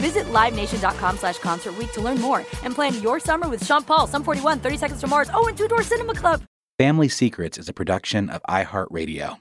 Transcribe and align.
Visit 0.00 0.26
LiveNation.com 0.26 1.18
slash 1.18 1.38
Concert 1.38 1.76
Week 1.76 1.92
to 1.92 2.00
learn 2.00 2.20
more 2.20 2.44
and 2.62 2.74
plan 2.74 3.00
your 3.02 3.18
summer 3.20 3.48
with 3.48 3.64
Sean 3.64 3.82
Paul, 3.82 4.06
Sum 4.06 4.22
41, 4.22 4.60
30 4.60 4.76
Seconds 4.76 5.00
to 5.00 5.06
Mars, 5.06 5.30
oh, 5.32 5.46
and 5.48 5.56
Two 5.56 5.68
Door 5.68 5.82
Cinema 5.82 6.14
Club. 6.14 6.42
Family 6.78 7.08
Secrets 7.08 7.58
is 7.58 7.68
a 7.68 7.72
production 7.72 8.30
of 8.30 8.42
iHeartRadio. 8.48 9.38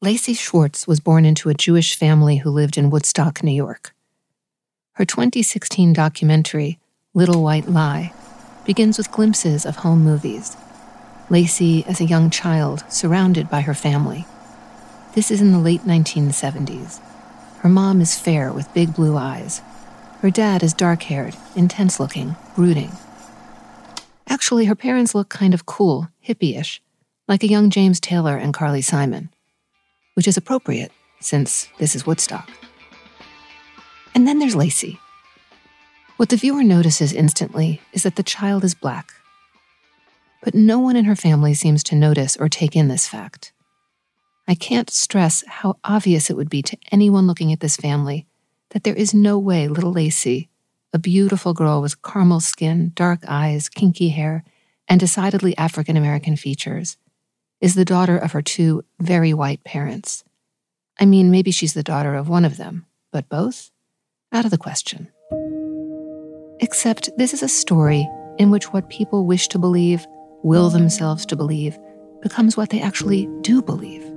Lacey 0.00 0.34
Schwartz 0.34 0.86
was 0.86 1.00
born 1.00 1.24
into 1.24 1.48
a 1.48 1.54
Jewish 1.54 1.96
family 1.96 2.36
who 2.36 2.50
lived 2.50 2.78
in 2.78 2.90
Woodstock, 2.90 3.42
New 3.42 3.50
York. 3.50 3.94
Her 4.92 5.04
2016 5.04 5.92
documentary, 5.92 6.78
Little 7.14 7.42
White 7.42 7.68
Lie, 7.68 8.12
begins 8.64 8.98
with 8.98 9.10
glimpses 9.10 9.64
of 9.64 9.76
home 9.76 10.04
movies. 10.04 10.56
Lacey 11.30 11.84
as 11.86 12.00
a 12.00 12.04
young 12.04 12.30
child, 12.30 12.84
surrounded 12.88 13.48
by 13.48 13.62
her 13.62 13.74
family. 13.74 14.26
This 15.14 15.30
is 15.30 15.40
in 15.40 15.52
the 15.52 15.58
late 15.58 15.82
1970s. 15.82 17.00
Her 17.60 17.68
mom 17.68 18.00
is 18.00 18.18
fair 18.18 18.52
with 18.52 18.72
big 18.72 18.94
blue 18.94 19.16
eyes. 19.16 19.62
Her 20.20 20.30
dad 20.30 20.62
is 20.62 20.72
dark 20.72 21.02
haired, 21.02 21.36
intense 21.56 21.98
looking, 21.98 22.36
brooding. 22.54 22.92
Actually, 24.28 24.66
her 24.66 24.74
parents 24.74 25.14
look 25.14 25.28
kind 25.28 25.54
of 25.54 25.66
cool, 25.66 26.08
hippie 26.26 26.58
ish, 26.58 26.80
like 27.26 27.42
a 27.42 27.48
young 27.48 27.70
James 27.70 27.98
Taylor 27.98 28.36
and 28.36 28.54
Carly 28.54 28.82
Simon, 28.82 29.30
which 30.14 30.28
is 30.28 30.36
appropriate 30.36 30.92
since 31.20 31.68
this 31.78 31.96
is 31.96 32.06
Woodstock. 32.06 32.48
And 34.14 34.26
then 34.26 34.38
there's 34.38 34.56
Lacey. 34.56 35.00
What 36.16 36.28
the 36.28 36.36
viewer 36.36 36.62
notices 36.62 37.12
instantly 37.12 37.80
is 37.92 38.02
that 38.04 38.16
the 38.16 38.22
child 38.22 38.64
is 38.64 38.74
black. 38.74 39.12
But 40.42 40.54
no 40.54 40.78
one 40.78 40.96
in 40.96 41.04
her 41.04 41.16
family 41.16 41.54
seems 41.54 41.82
to 41.84 41.96
notice 41.96 42.36
or 42.36 42.48
take 42.48 42.76
in 42.76 42.88
this 42.88 43.08
fact. 43.08 43.52
I 44.50 44.54
can't 44.54 44.88
stress 44.88 45.44
how 45.46 45.76
obvious 45.84 46.30
it 46.30 46.36
would 46.36 46.48
be 46.48 46.62
to 46.62 46.78
anyone 46.90 47.26
looking 47.26 47.52
at 47.52 47.60
this 47.60 47.76
family 47.76 48.26
that 48.70 48.82
there 48.82 48.94
is 48.94 49.12
no 49.12 49.38
way 49.38 49.68
little 49.68 49.92
Lacey, 49.92 50.48
a 50.94 50.98
beautiful 50.98 51.52
girl 51.52 51.82
with 51.82 52.00
caramel 52.00 52.40
skin, 52.40 52.92
dark 52.94 53.20
eyes, 53.28 53.68
kinky 53.68 54.08
hair, 54.08 54.44
and 54.88 54.98
decidedly 54.98 55.56
African 55.58 55.98
American 55.98 56.34
features, 56.34 56.96
is 57.60 57.74
the 57.74 57.84
daughter 57.84 58.16
of 58.16 58.32
her 58.32 58.40
two 58.40 58.84
very 58.98 59.34
white 59.34 59.62
parents. 59.64 60.24
I 60.98 61.04
mean, 61.04 61.30
maybe 61.30 61.50
she's 61.50 61.74
the 61.74 61.82
daughter 61.82 62.14
of 62.14 62.30
one 62.30 62.46
of 62.46 62.56
them, 62.56 62.86
but 63.12 63.28
both? 63.28 63.70
Out 64.32 64.46
of 64.46 64.50
the 64.50 64.56
question. 64.56 65.08
Except 66.60 67.10
this 67.18 67.34
is 67.34 67.42
a 67.42 67.48
story 67.48 68.08
in 68.38 68.50
which 68.50 68.72
what 68.72 68.88
people 68.88 69.26
wish 69.26 69.48
to 69.48 69.58
believe, 69.58 70.06
will 70.42 70.70
themselves 70.70 71.26
to 71.26 71.36
believe, 71.36 71.78
becomes 72.22 72.56
what 72.56 72.70
they 72.70 72.80
actually 72.80 73.28
do 73.42 73.60
believe 73.60 74.07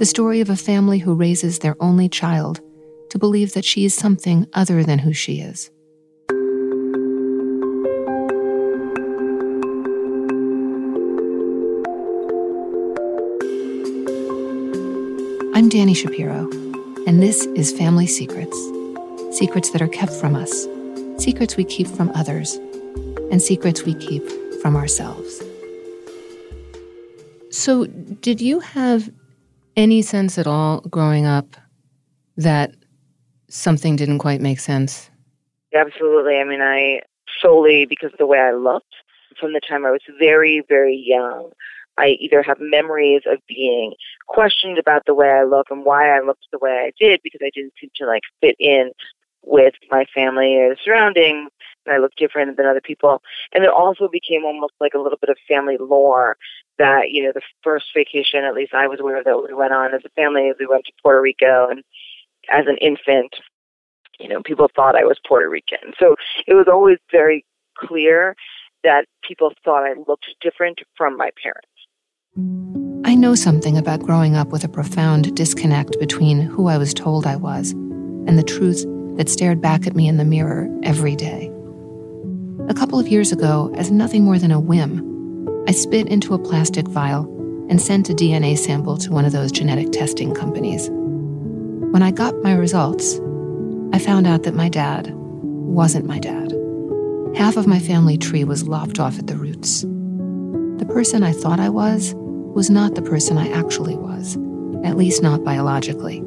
the 0.00 0.06
story 0.06 0.40
of 0.40 0.48
a 0.48 0.56
family 0.56 0.98
who 0.98 1.14
raises 1.14 1.58
their 1.58 1.76
only 1.78 2.08
child 2.08 2.58
to 3.10 3.18
believe 3.18 3.52
that 3.52 3.66
she 3.66 3.84
is 3.84 3.92
something 3.94 4.46
other 4.54 4.82
than 4.82 4.98
who 4.98 5.12
she 5.12 5.40
is. 5.40 5.70
I'm 15.54 15.68
Dani 15.68 15.94
Shapiro, 15.94 16.48
and 17.06 17.22
this 17.22 17.44
is 17.54 17.70
Family 17.70 18.06
Secrets 18.06 18.56
secrets 19.36 19.70
that 19.70 19.82
are 19.82 19.88
kept 19.88 20.12
from 20.12 20.34
us, 20.34 20.66
secrets 21.18 21.58
we 21.58 21.64
keep 21.64 21.86
from 21.86 22.10
others, 22.14 22.54
and 23.30 23.42
secrets 23.42 23.84
we 23.84 23.92
keep 23.92 24.26
from 24.62 24.76
ourselves. 24.76 25.42
So, 27.50 27.84
did 27.84 28.40
you 28.40 28.60
have 28.60 29.10
any 29.76 30.02
sense 30.02 30.38
at 30.38 30.46
all 30.46 30.80
growing 30.82 31.26
up 31.26 31.56
that 32.36 32.74
something 33.48 33.96
didn't 33.96 34.18
quite 34.18 34.40
make 34.40 34.60
sense? 34.60 35.10
Absolutely. 35.74 36.36
I 36.36 36.44
mean, 36.44 36.60
I 36.60 37.00
solely 37.40 37.86
because 37.86 38.12
of 38.12 38.18
the 38.18 38.26
way 38.26 38.38
I 38.38 38.52
looked 38.52 38.94
from 39.38 39.52
the 39.52 39.60
time 39.60 39.86
I 39.86 39.90
was 39.90 40.00
very, 40.18 40.62
very 40.68 40.96
young. 40.96 41.50
I 41.96 42.16
either 42.20 42.42
have 42.42 42.58
memories 42.60 43.22
of 43.26 43.38
being 43.46 43.94
questioned 44.26 44.78
about 44.78 45.02
the 45.06 45.14
way 45.14 45.28
I 45.28 45.44
look 45.44 45.66
and 45.70 45.84
why 45.84 46.16
I 46.16 46.20
looked 46.20 46.46
the 46.50 46.58
way 46.58 46.70
I 46.70 46.92
did 46.98 47.20
because 47.22 47.40
I 47.42 47.50
didn't 47.54 47.74
seem 47.80 47.90
to 47.96 48.06
like 48.06 48.22
fit 48.40 48.56
in 48.58 48.92
with 49.42 49.74
my 49.90 50.04
family 50.14 50.56
or 50.56 50.70
the 50.70 50.76
surroundings 50.84 51.50
and 51.90 51.98
I 51.98 52.00
looked 52.00 52.18
different 52.18 52.56
than 52.56 52.66
other 52.66 52.80
people. 52.80 53.22
And 53.52 53.64
it 53.64 53.70
also 53.70 54.08
became 54.08 54.44
almost 54.44 54.74
like 54.80 54.94
a 54.94 54.98
little 54.98 55.18
bit 55.20 55.30
of 55.30 55.36
family 55.48 55.76
lore 55.78 56.36
that, 56.78 57.10
you 57.10 57.24
know, 57.24 57.32
the 57.34 57.42
first 57.62 57.86
vacation, 57.94 58.44
at 58.44 58.54
least 58.54 58.72
I 58.72 58.86
was 58.86 59.00
aware 59.00 59.18
of 59.18 59.24
that 59.24 59.46
we 59.46 59.54
went 59.54 59.72
on 59.72 59.94
as 59.94 60.02
a 60.04 60.10
family, 60.10 60.52
we 60.58 60.66
went 60.66 60.84
to 60.86 60.92
Puerto 61.02 61.20
Rico 61.20 61.68
and 61.68 61.82
as 62.50 62.66
an 62.66 62.78
infant, 62.78 63.34
you 64.18 64.28
know, 64.28 64.42
people 64.42 64.68
thought 64.74 64.96
I 64.96 65.04
was 65.04 65.18
Puerto 65.26 65.48
Rican. 65.48 65.92
So 65.98 66.16
it 66.46 66.54
was 66.54 66.66
always 66.70 66.98
very 67.10 67.44
clear 67.76 68.36
that 68.82 69.06
people 69.26 69.52
thought 69.64 69.84
I 69.84 69.94
looked 70.06 70.26
different 70.40 70.80
from 70.96 71.16
my 71.16 71.30
parents. 71.42 71.68
I 73.04 73.14
know 73.14 73.34
something 73.34 73.76
about 73.76 74.00
growing 74.00 74.36
up 74.36 74.48
with 74.48 74.64
a 74.64 74.68
profound 74.68 75.34
disconnect 75.34 75.98
between 75.98 76.40
who 76.40 76.68
I 76.68 76.78
was 76.78 76.94
told 76.94 77.26
I 77.26 77.36
was 77.36 77.72
and 77.72 78.38
the 78.38 78.42
truth 78.42 78.84
that 79.16 79.28
stared 79.28 79.60
back 79.60 79.86
at 79.86 79.96
me 79.96 80.08
in 80.08 80.16
the 80.16 80.24
mirror 80.24 80.68
every 80.82 81.16
day. 81.16 81.49
A 82.70 82.74
couple 82.74 83.00
of 83.00 83.08
years 83.08 83.32
ago, 83.32 83.72
as 83.74 83.90
nothing 83.90 84.22
more 84.22 84.38
than 84.38 84.52
a 84.52 84.60
whim, 84.60 85.64
I 85.66 85.72
spit 85.72 86.06
into 86.06 86.34
a 86.34 86.38
plastic 86.38 86.86
vial 86.86 87.24
and 87.68 87.82
sent 87.82 88.08
a 88.08 88.14
DNA 88.14 88.56
sample 88.56 88.96
to 88.98 89.10
one 89.10 89.24
of 89.24 89.32
those 89.32 89.50
genetic 89.50 89.90
testing 89.90 90.32
companies. 90.32 90.88
When 90.88 92.00
I 92.00 92.12
got 92.12 92.44
my 92.44 92.54
results, 92.54 93.18
I 93.92 93.98
found 93.98 94.28
out 94.28 94.44
that 94.44 94.54
my 94.54 94.68
dad 94.68 95.10
wasn't 95.12 96.06
my 96.06 96.20
dad. 96.20 96.52
Half 97.34 97.56
of 97.56 97.66
my 97.66 97.80
family 97.80 98.16
tree 98.16 98.44
was 98.44 98.68
lopped 98.68 99.00
off 99.00 99.18
at 99.18 99.26
the 99.26 99.36
roots. 99.36 99.80
The 99.80 100.88
person 100.88 101.24
I 101.24 101.32
thought 101.32 101.58
I 101.58 101.70
was 101.70 102.14
was 102.14 102.70
not 102.70 102.94
the 102.94 103.02
person 103.02 103.36
I 103.36 103.48
actually 103.50 103.96
was, 103.96 104.36
at 104.84 104.96
least 104.96 105.24
not 105.24 105.42
biologically. 105.42 106.18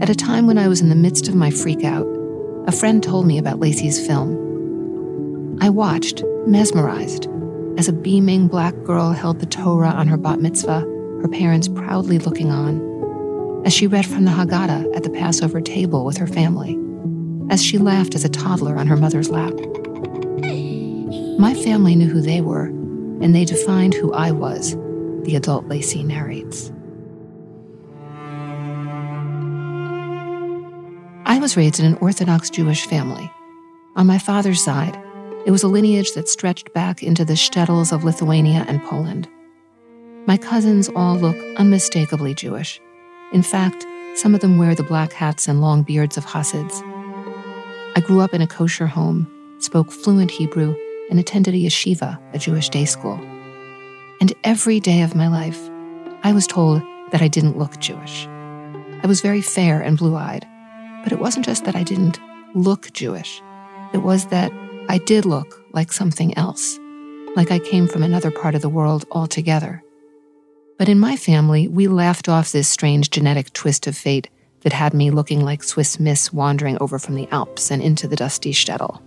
At 0.00 0.10
a 0.10 0.16
time 0.16 0.48
when 0.48 0.58
I 0.58 0.66
was 0.66 0.80
in 0.80 0.88
the 0.88 0.96
midst 0.96 1.28
of 1.28 1.36
my 1.36 1.50
freakout, 1.50 2.66
a 2.66 2.72
friend 2.72 3.00
told 3.00 3.28
me 3.28 3.38
about 3.38 3.60
Lacey's 3.60 4.04
film. 4.04 4.43
I 5.60 5.70
watched, 5.70 6.22
mesmerized, 6.46 7.28
as 7.76 7.88
a 7.88 7.92
beaming 7.92 8.48
black 8.48 8.74
girl 8.84 9.12
held 9.12 9.40
the 9.40 9.46
Torah 9.46 9.90
on 9.90 10.08
her 10.08 10.16
bat 10.16 10.40
mitzvah, 10.40 10.80
her 10.80 11.28
parents 11.28 11.68
proudly 11.68 12.18
looking 12.18 12.50
on, 12.50 13.62
as 13.64 13.72
she 13.72 13.86
read 13.86 14.06
from 14.06 14.24
the 14.24 14.30
Haggadah 14.30 14.94
at 14.94 15.02
the 15.02 15.10
Passover 15.10 15.60
table 15.60 16.04
with 16.04 16.16
her 16.18 16.26
family, 16.26 16.78
as 17.50 17.64
she 17.64 17.78
laughed 17.78 18.14
as 18.14 18.24
a 18.24 18.28
toddler 18.28 18.76
on 18.76 18.86
her 18.86 18.96
mother's 18.96 19.30
lap. 19.30 19.54
My 21.38 21.54
family 21.54 21.96
knew 21.96 22.08
who 22.08 22.20
they 22.20 22.40
were, 22.40 22.66
and 22.66 23.34
they 23.34 23.44
defined 23.44 23.94
who 23.94 24.12
I 24.12 24.30
was, 24.30 24.76
the 25.24 25.36
adult 25.36 25.66
Lacey 25.66 26.02
narrates. 26.02 26.70
I 31.26 31.38
was 31.38 31.56
raised 31.56 31.80
in 31.80 31.86
an 31.86 31.98
Orthodox 32.00 32.50
Jewish 32.50 32.86
family. 32.86 33.30
On 33.96 34.06
my 34.06 34.18
father's 34.18 34.62
side, 34.62 35.00
it 35.46 35.50
was 35.50 35.62
a 35.62 35.68
lineage 35.68 36.12
that 36.12 36.28
stretched 36.28 36.72
back 36.72 37.02
into 37.02 37.24
the 37.24 37.34
shtetls 37.34 37.92
of 37.92 38.04
Lithuania 38.04 38.64
and 38.66 38.82
Poland. 38.84 39.28
My 40.26 40.38
cousins 40.38 40.88
all 40.96 41.16
look 41.16 41.36
unmistakably 41.58 42.34
Jewish. 42.34 42.80
In 43.32 43.42
fact, 43.42 43.86
some 44.14 44.34
of 44.34 44.40
them 44.40 44.56
wear 44.56 44.74
the 44.74 44.82
black 44.82 45.12
hats 45.12 45.46
and 45.46 45.60
long 45.60 45.82
beards 45.82 46.16
of 46.16 46.24
Hasids. 46.24 46.82
I 47.94 48.00
grew 48.00 48.20
up 48.20 48.32
in 48.32 48.40
a 48.40 48.46
kosher 48.46 48.86
home, 48.86 49.28
spoke 49.58 49.92
fluent 49.92 50.30
Hebrew, 50.30 50.74
and 51.10 51.20
attended 51.20 51.54
a 51.54 51.58
yeshiva, 51.58 52.18
a 52.32 52.38
Jewish 52.38 52.70
day 52.70 52.86
school. 52.86 53.20
And 54.20 54.32
every 54.44 54.80
day 54.80 55.02
of 55.02 55.14
my 55.14 55.28
life, 55.28 55.60
I 56.22 56.32
was 56.32 56.46
told 56.46 56.80
that 57.10 57.20
I 57.20 57.28
didn't 57.28 57.58
look 57.58 57.78
Jewish. 57.80 58.26
I 58.26 59.06
was 59.06 59.20
very 59.20 59.42
fair 59.42 59.82
and 59.82 59.98
blue 59.98 60.16
eyed, 60.16 60.46
but 61.02 61.12
it 61.12 61.18
wasn't 61.18 61.44
just 61.44 61.66
that 61.66 61.76
I 61.76 61.82
didn't 61.82 62.18
look 62.54 62.92
Jewish, 62.92 63.42
it 63.92 63.98
was 63.98 64.26
that 64.26 64.50
I 64.88 64.98
did 64.98 65.24
look 65.24 65.64
like 65.72 65.92
something 65.92 66.36
else, 66.36 66.78
like 67.36 67.50
I 67.50 67.58
came 67.58 67.88
from 67.88 68.02
another 68.02 68.30
part 68.30 68.54
of 68.54 68.62
the 68.62 68.68
world 68.68 69.04
altogether. 69.10 69.82
But 70.78 70.88
in 70.88 70.98
my 70.98 71.16
family, 71.16 71.68
we 71.68 71.88
laughed 71.88 72.28
off 72.28 72.52
this 72.52 72.68
strange 72.68 73.10
genetic 73.10 73.52
twist 73.52 73.86
of 73.86 73.96
fate 73.96 74.28
that 74.60 74.72
had 74.72 74.94
me 74.94 75.10
looking 75.10 75.44
like 75.44 75.62
Swiss 75.62 75.98
Miss 75.98 76.32
wandering 76.32 76.76
over 76.80 76.98
from 76.98 77.14
the 77.14 77.28
Alps 77.30 77.70
and 77.70 77.82
into 77.82 78.06
the 78.08 78.16
dusty 78.16 78.52
shtetl. 78.52 79.00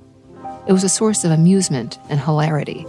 It 0.67 0.73
was 0.73 0.83
a 0.83 0.89
source 0.89 1.23
of 1.23 1.31
amusement 1.31 1.99
and 2.09 2.19
hilarity. 2.19 2.85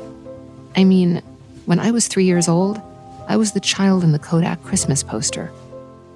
I 0.76 0.84
mean, 0.84 1.22
when 1.66 1.80
I 1.80 1.90
was 1.90 2.08
three 2.08 2.24
years 2.24 2.48
old, 2.48 2.80
I 3.28 3.36
was 3.36 3.52
the 3.52 3.60
child 3.60 4.02
in 4.02 4.12
the 4.12 4.18
Kodak 4.18 4.62
Christmas 4.62 5.02
poster. 5.02 5.52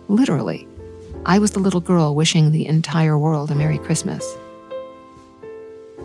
Literally, 0.08 0.66
I 1.26 1.38
was 1.38 1.52
the 1.52 1.60
little 1.60 1.80
girl 1.80 2.14
wishing 2.14 2.50
the 2.50 2.66
entire 2.66 3.18
world 3.18 3.50
a 3.50 3.54
Merry 3.54 3.78
Christmas. 3.78 4.24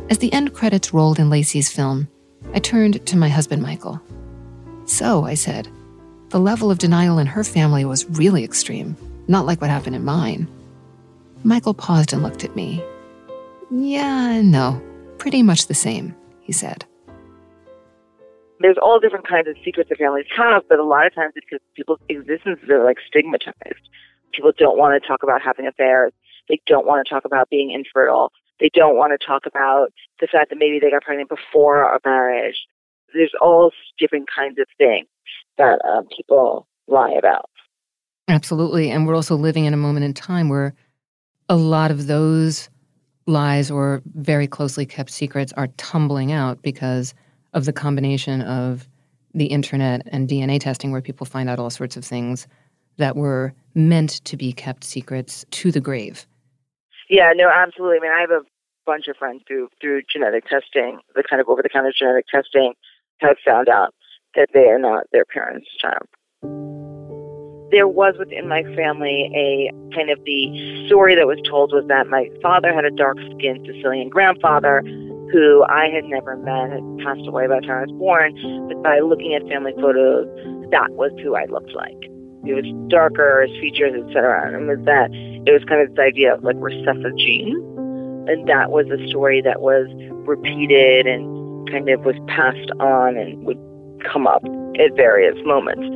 As 0.10 0.20
the 0.20 0.32
end 0.32 0.54
credits 0.54 0.94
rolled 0.94 1.20
in 1.20 1.30
Lacey's 1.30 1.70
film, 1.70 2.08
I 2.54 2.60
turned 2.60 3.06
to 3.06 3.18
my 3.18 3.28
husband, 3.28 3.62
Michael. 3.62 4.02
So, 4.86 5.26
I 5.26 5.34
said, 5.34 5.68
the 6.30 6.40
level 6.40 6.72
of 6.72 6.78
denial 6.78 7.20
in 7.20 7.28
her 7.28 7.44
family 7.44 7.84
was 7.84 8.10
really 8.12 8.46
extreme, 8.46 8.96
not 9.28 9.46
like 9.46 9.60
what 9.60 9.70
happened 9.70 9.98
in 9.98 10.06
mine. 10.06 10.48
Michael 11.44 11.74
paused 11.74 12.14
and 12.14 12.24
looked 12.24 12.46
at 12.46 12.56
me. 12.56 12.82
Yeah, 13.70 14.42
no, 14.42 14.82
pretty 15.18 15.44
much 15.44 15.68
the 15.68 15.74
same, 15.74 16.16
he 16.40 16.54
said. 16.54 16.86
There's 18.62 18.78
all 18.82 19.02
different 19.02 19.28
kinds 19.28 19.50
of 19.50 19.56
secrets 19.64 19.90
that 19.90 19.98
families 19.98 20.26
have, 20.36 20.64
but 20.70 20.80
a 20.80 20.86
lot 20.86 21.06
of 21.06 21.14
times 21.14 21.34
it's 21.36 21.46
because 21.46 21.64
people's 21.76 22.00
existences 22.08 22.70
are 22.70 22.84
like 22.84 22.98
stigmatized. 23.06 23.90
People 24.32 24.54
don't 24.58 24.78
want 24.78 25.02
to 25.02 25.06
talk 25.06 25.22
about 25.22 25.42
having 25.42 25.68
affairs. 25.68 26.14
They 26.48 26.62
don't 26.66 26.88
want 26.88 27.06
to 27.06 27.14
talk 27.14 27.26
about 27.26 27.50
being 27.50 27.72
infertile. 27.72 28.32
They 28.60 28.70
don't 28.74 28.98
want 28.98 29.20
to 29.20 29.26
talk 29.26 29.44
about 29.46 29.90
the 30.20 30.28
fact 30.28 30.50
that 30.50 30.58
maybe 30.58 30.80
they 30.80 30.90
got 30.90 31.04
pregnant 31.04 31.30
before 31.30 31.84
a 31.84 32.00
marriage. 32.04 32.56
There's 33.14 33.34
all 33.40 33.72
different 34.00 34.28
kinds 34.34 34.58
of 34.60 34.66
things 34.78 35.08
that 35.58 35.80
um, 35.86 36.08
people 36.16 36.68
lie 36.88 37.14
about. 37.18 37.50
Absolutely. 38.28 38.92
And 38.92 39.08
we're 39.08 39.16
also 39.16 39.36
living 39.36 39.66
in 39.66 39.74
a 39.74 39.78
moment 39.78 40.06
in 40.06 40.14
time 40.14 40.50
where 40.50 40.74
a 41.50 41.56
lot 41.56 41.92
of 41.92 42.08
those 42.08 42.70
lies 43.26 43.70
or 43.70 44.02
very 44.16 44.48
closely 44.48 44.86
kept 44.86 45.10
secrets 45.10 45.54
are 45.54 45.68
tumbling 45.78 46.32
out 46.32 46.62
because 46.62 47.14
of 47.54 47.66
the 47.66 47.74
combination 47.74 48.42
of 48.42 48.88
the 49.34 49.46
internet 49.46 50.02
and 50.08 50.28
DNA 50.28 50.60
testing, 50.60 50.92
where 50.92 51.02
people 51.02 51.26
find 51.26 51.50
out 51.50 51.60
all 51.60 51.70
sorts 51.70 51.96
of 51.96 52.04
things 52.04 52.48
that 52.98 53.16
were 53.16 53.54
meant 53.76 54.24
to 54.26 54.36
be 54.36 54.52
kept 54.52 54.84
secrets 54.84 55.46
to 55.52 55.72
the 55.72 55.80
grave. 55.80 56.26
Yeah, 57.10 57.32
no, 57.36 57.50
absolutely. 57.50 58.00
I 58.00 58.02
mean, 58.02 58.12
I 58.12 58.22
have 58.22 58.32
a 58.32 58.42
bunch 58.86 59.08
of 59.08 59.18
friends 59.18 59.44
through 59.48 59.70
through 59.80 60.02
genetic 60.12 60.46
testing, 60.48 61.00
the 61.16 61.24
kind 61.24 61.42
of 61.42 61.48
over 61.48 61.62
the 61.62 61.70
counter 61.70 61.94
genetic 61.98 62.26
testing, 62.28 62.74
have 63.20 63.38
found 63.46 63.70
out 63.70 63.94
that 64.36 64.50
they 64.54 64.68
are 64.70 64.80
not 64.80 65.06
their 65.12 65.26
parents' 65.26 65.68
child. 65.80 66.08
There 67.70 67.88
was 67.88 68.16
within 68.18 68.48
my 68.48 68.64
family 68.76 69.30
a 69.36 69.72
kind 69.94 70.10
of 70.10 70.24
the 70.24 70.88
story 70.88 71.16
that 71.16 71.28
was 71.28 71.40
told 71.48 71.74
was 71.74 71.86
that 71.88 72.08
my 72.08 72.30
father 72.42 72.74
had 72.74 72.86
a 72.86 72.92
dark 72.92 73.18
skinned 73.36 73.68
Sicilian 73.68 74.08
grandfather 74.08 74.82
who 75.34 75.66
I 75.68 75.90
had 75.90 76.06
never 76.06 76.38
met, 76.38 76.72
had 76.72 76.98
passed 77.04 77.28
away 77.28 77.48
by 77.48 77.60
the 77.60 77.68
time 77.68 77.78
I 77.78 77.82
was 77.82 77.96
born, 78.00 78.68
but 78.70 78.82
by 78.82 79.00
looking 79.00 79.34
at 79.34 79.46
family 79.50 79.74
photos, 79.76 80.28
that 80.72 80.92
was 80.92 81.12
who 81.22 81.36
I 81.36 81.46
looked 81.46 81.76
like. 81.76 82.17
It 82.50 82.56
was 82.56 82.90
darker, 82.90 83.46
his 83.48 83.60
features, 83.60 83.94
etc. 84.08 84.56
And 84.56 84.68
with 84.68 84.86
that, 84.86 85.12
it 85.14 85.52
was 85.52 85.64
kind 85.66 85.82
of 85.82 85.90
this 85.90 86.00
idea 86.00 86.34
of 86.34 86.44
like 86.44 86.56
recessive 86.60 87.16
genes. 87.18 87.58
And 88.28 88.48
that 88.48 88.72
was 88.72 88.88
a 88.88 89.00
story 89.08 89.42
that 89.42 89.62
was 89.62 89.88
repeated 90.28 91.08
and 91.08 91.70
kind 91.70 91.90
of 91.90 92.04
was 92.04 92.16
passed 92.28 92.72
on 92.80 93.16
and 93.16 93.44
would 93.46 93.60
come 94.12 94.28
up 94.28 94.44
at 94.80 94.96
various 94.96 95.38
moments. 95.46 95.88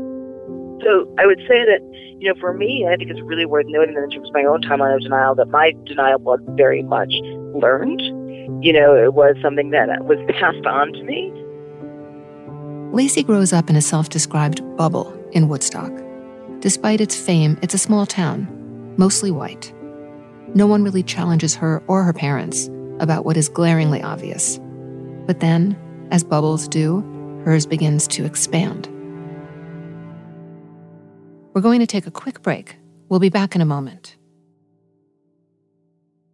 So 0.83 1.05
I 1.19 1.25
would 1.25 1.39
say 1.47 1.63
that, 1.65 1.79
you 2.19 2.33
know, 2.33 2.39
for 2.39 2.53
me, 2.53 2.87
I 2.89 2.95
think 2.95 3.11
it's 3.11 3.21
really 3.21 3.45
worth 3.45 3.65
noting 3.67 3.95
that 3.95 4.03
in 4.03 4.09
terms 4.09 4.27
of 4.27 4.33
my 4.33 4.43
own 4.43 4.61
timeline 4.61 4.95
of 4.95 5.01
denial, 5.01 5.35
that 5.35 5.49
my 5.49 5.73
denial 5.85 6.19
was 6.19 6.39
very 6.55 6.83
much 6.83 7.13
learned. 7.53 8.01
You 8.63 8.73
know, 8.73 8.95
it 8.95 9.13
was 9.13 9.35
something 9.41 9.69
that 9.71 10.05
was 10.05 10.17
passed 10.39 10.65
on 10.65 10.93
to 10.93 11.03
me. 11.03 11.31
Lacey 12.93 13.23
grows 13.23 13.53
up 13.53 13.69
in 13.69 13.75
a 13.75 13.81
self 13.81 14.09
described 14.09 14.61
bubble 14.75 15.13
in 15.31 15.47
Woodstock. 15.47 15.91
Despite 16.61 17.01
its 17.01 17.15
fame, 17.15 17.57
it's 17.63 17.73
a 17.73 17.79
small 17.79 18.05
town, 18.05 18.47
mostly 18.95 19.31
white. 19.31 19.73
No 20.53 20.67
one 20.67 20.83
really 20.83 21.01
challenges 21.01 21.55
her 21.55 21.81
or 21.87 22.03
her 22.03 22.13
parents 22.13 22.69
about 22.99 23.25
what 23.25 23.35
is 23.35 23.49
glaringly 23.49 24.03
obvious. 24.03 24.59
But 25.25 25.39
then, 25.39 25.75
as 26.11 26.23
bubbles 26.23 26.67
do, 26.67 27.01
hers 27.45 27.65
begins 27.65 28.07
to 28.09 28.25
expand. 28.25 28.87
We're 31.55 31.61
going 31.61 31.79
to 31.79 31.87
take 31.87 32.05
a 32.05 32.11
quick 32.11 32.43
break. 32.43 32.77
We'll 33.09 33.19
be 33.19 33.29
back 33.29 33.55
in 33.55 33.61
a 33.61 33.65
moment. 33.65 34.15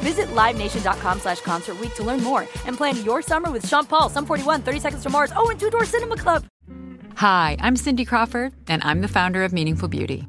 Visit 0.00 0.28
LiveNation.com 0.28 1.20
slash 1.20 1.40
Concert 1.40 1.76
to 1.96 2.02
learn 2.02 2.22
more 2.22 2.42
and 2.64 2.76
plan 2.76 3.02
your 3.04 3.20
summer 3.20 3.50
with 3.50 3.66
Sean 3.68 3.84
Paul, 3.84 4.08
Sum 4.08 4.24
41, 4.24 4.62
30 4.62 4.80
Seconds 4.80 5.02
to 5.02 5.10
Mars, 5.10 5.32
oh, 5.36 5.50
and 5.50 5.60
Two 5.60 5.70
Door 5.70 5.84
Cinema 5.84 6.16
Club. 6.16 6.44
Hi, 7.16 7.56
I'm 7.60 7.76
Cindy 7.76 8.06
Crawford, 8.06 8.54
and 8.66 8.82
I'm 8.82 9.02
the 9.02 9.08
founder 9.08 9.44
of 9.44 9.52
Meaningful 9.52 9.88
Beauty. 9.88 10.26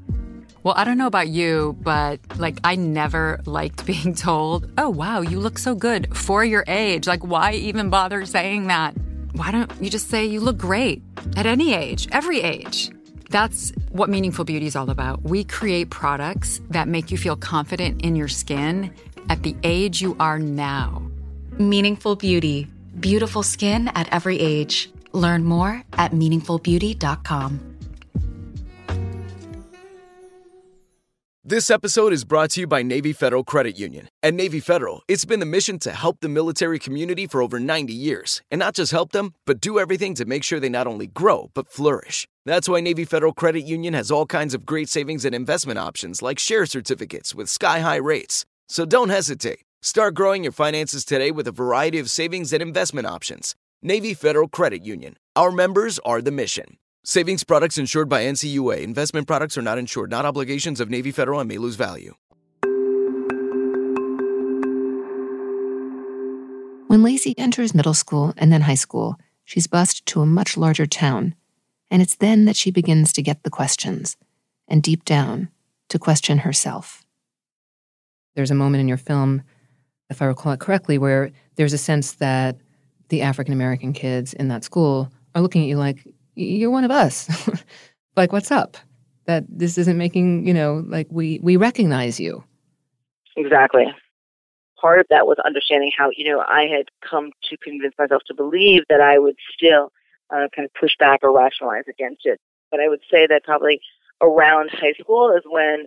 Well, 0.64 0.74
I 0.76 0.84
don't 0.84 0.98
know 0.98 1.08
about 1.08 1.30
you, 1.30 1.78
but 1.82 2.20
like, 2.38 2.60
I 2.66 2.76
never 2.76 3.40
liked 3.46 3.86
being 3.92 4.14
told, 4.14 4.70
oh, 4.78 4.90
wow, 4.90 5.22
you 5.22 5.40
look 5.40 5.58
so 5.58 5.74
good 5.74 6.16
for 6.16 6.44
your 6.44 6.66
age. 6.68 7.08
Like, 7.08 7.24
why 7.24 7.54
even 7.54 7.90
bother 7.90 8.26
saying 8.26 8.68
that? 8.68 8.94
Why 9.34 9.52
don't 9.52 9.72
you 9.82 9.90
just 9.90 10.10
say 10.10 10.26
you 10.26 10.42
look 10.42 10.58
great 10.58 11.02
at 11.38 11.46
any 11.46 11.74
age, 11.74 12.10
every 12.12 12.42
age? 12.42 12.92
That's 13.30 13.72
what 13.90 14.10
Meaningful 14.10 14.44
Beauty 14.44 14.66
is 14.66 14.76
all 14.76 14.90
about. 14.90 15.24
We 15.24 15.46
create 15.46 15.90
products 15.90 16.60
that 16.70 16.90
make 16.90 17.10
you 17.12 17.18
feel 17.18 17.38
confident 17.38 18.02
in 18.02 18.18
your 18.18 18.28
skin 18.28 18.94
at 19.30 19.44
the 19.44 19.56
age 19.64 20.02
you 20.02 20.16
are 20.20 20.40
now. 20.40 21.02
Meaningful 21.58 22.16
Beauty. 22.16 22.68
Beautiful 23.00 23.44
skin 23.44 23.88
at 23.90 24.08
every 24.12 24.40
age. 24.40 24.92
Learn 25.14 25.44
more 25.44 25.84
at 25.94 26.12
meaningfulbeauty.com. 26.12 27.72
This 31.44 31.70
episode 31.70 32.14
is 32.14 32.24
brought 32.24 32.52
to 32.52 32.62
you 32.62 32.68
by 32.68 32.82
Navy 32.82 33.12
Federal 33.12 33.44
Credit 33.44 33.78
Union. 33.78 34.08
At 34.24 34.36
Navy 34.36 34.62
Federal, 34.62 35.02
it's 35.10 35.26
been 35.26 35.42
the 35.42 35.46
mission 35.46 35.80
to 35.80 35.92
help 35.92 36.20
the 36.22 36.30
military 36.30 36.80
community 36.80 37.28
for 37.28 37.42
over 37.42 37.60
90 37.60 37.92
years. 37.92 38.42
And 38.50 38.60
not 38.60 38.76
just 38.76 38.92
help 38.92 39.12
them, 39.12 39.34
but 39.46 39.60
do 39.60 39.78
everything 39.78 40.14
to 40.16 40.26
make 40.26 40.44
sure 40.44 40.62
they 40.62 40.70
not 40.70 40.88
only 40.88 41.08
grow, 41.08 41.50
but 41.54 41.68
flourish. 41.68 42.26
That's 42.46 42.70
why 42.70 42.80
Navy 42.80 43.06
Federal 43.06 43.34
Credit 43.34 43.62
Union 43.62 43.94
has 43.96 44.12
all 44.12 44.26
kinds 44.26 44.54
of 44.54 44.66
great 44.66 44.88
savings 44.88 45.26
and 45.26 45.36
investment 45.36 45.78
options 45.78 46.22
like 46.22 46.40
share 46.40 46.66
certificates 46.66 47.36
with 47.36 47.50
sky 47.50 47.80
high 47.80 47.98
rates. 47.98 48.46
So 48.72 48.86
don't 48.86 49.10
hesitate. 49.10 49.66
Start 49.82 50.14
growing 50.14 50.44
your 50.44 50.54
finances 50.54 51.04
today 51.04 51.30
with 51.30 51.46
a 51.46 51.52
variety 51.52 52.00
of 52.00 52.10
savings 52.10 52.54
and 52.54 52.62
investment 52.62 53.06
options. 53.06 53.54
Navy 53.82 54.14
Federal 54.14 54.48
Credit 54.48 54.86
Union. 54.86 55.18
Our 55.36 55.52
members 55.52 56.00
are 56.06 56.22
the 56.22 56.32
mission. 56.32 56.78
Savings 57.04 57.44
products 57.44 57.78
insured 57.78 58.08
by 58.08 58.24
NCUA. 58.24 58.82
Investment 58.82 59.28
products 59.28 59.58
are 59.58 59.62
not 59.62 59.78
insured, 59.78 60.10
not 60.10 60.26
obligations 60.26 60.80
of 60.80 60.90
Navy 60.90 61.12
Federal 61.12 61.42
and 61.42 61.50
may 61.50 61.58
lose 61.58 61.76
value. 61.76 62.16
When 66.88 67.04
Lacey 67.04 67.38
enters 67.38 67.76
middle 67.76 67.94
school 67.94 68.34
and 68.38 68.54
then 68.54 68.62
high 68.62 68.76
school, 68.76 69.18
she's 69.44 69.68
bused 69.68 70.06
to 70.06 70.22
a 70.22 70.26
much 70.26 70.56
larger 70.56 70.86
town. 70.86 71.36
And 71.90 72.02
it's 72.02 72.16
then 72.16 72.46
that 72.46 72.56
she 72.56 72.72
begins 72.72 73.12
to 73.12 73.22
get 73.22 73.44
the 73.44 73.50
questions, 73.50 74.16
and 74.66 74.82
deep 74.82 75.04
down, 75.04 75.50
to 75.90 76.00
question 76.00 76.38
herself. 76.38 77.01
There's 78.36 78.52
a 78.52 78.56
moment 78.56 78.82
in 78.82 78.88
your 78.88 78.98
film, 78.98 79.42
if 80.10 80.22
I 80.22 80.26
recall 80.26 80.54
it 80.54 80.60
correctly, 80.60 80.98
where 80.98 81.32
there's 81.56 81.74
a 81.74 81.78
sense 81.78 82.14
that 82.14 82.58
the 83.10 83.22
African 83.22 83.54
American 83.54 83.94
kids 83.94 84.34
in 84.34 84.48
that 84.48 84.64
school 84.64 85.12
are 85.36 85.42
looking 85.42 85.64
at 85.64 85.68
you 85.68 85.78
like, 85.78 86.08
you're 86.36 86.72
one 86.72 86.84
of 86.84 86.92
us. 86.92 87.30
like, 88.16 88.32
what's 88.32 88.52
up? 88.52 88.78
That 89.26 89.44
this 89.48 89.78
isn't 89.78 89.98
making, 89.98 90.48
you 90.48 90.54
know, 90.54 90.84
like 90.88 91.08
we, 91.10 91.40
we 91.44 91.58
recognize 91.58 92.20
you. 92.20 92.44
Exactly. 93.36 93.86
Part 94.80 95.00
of 95.00 95.06
that 95.10 95.28
was 95.28 95.38
understanding 95.46 95.92
how, 95.96 96.10
you 96.16 96.26
know, 96.26 96.44
I 96.48 96.64
had 96.64 96.90
come 97.08 97.32
to 97.50 97.58
convince 97.58 97.94
myself 98.00 98.24
to 98.28 98.34
believe 98.34 98.84
that 98.90 99.00
I 99.00 99.20
would 99.20 99.36
still 99.54 99.92
uh, 100.32 100.48
kind 100.56 100.66
of 100.66 100.74
push 100.74 100.96
back 100.98 101.20
or 101.22 101.36
rationalize 101.36 101.84
against 101.88 102.26
it. 102.26 102.40
But 102.72 102.80
I 102.80 102.88
would 102.88 103.02
say 103.12 103.28
that 103.28 103.44
probably 103.44 103.82
around 104.22 104.70
high 104.72 104.94
school 104.94 105.36
is 105.36 105.44
when 105.46 105.86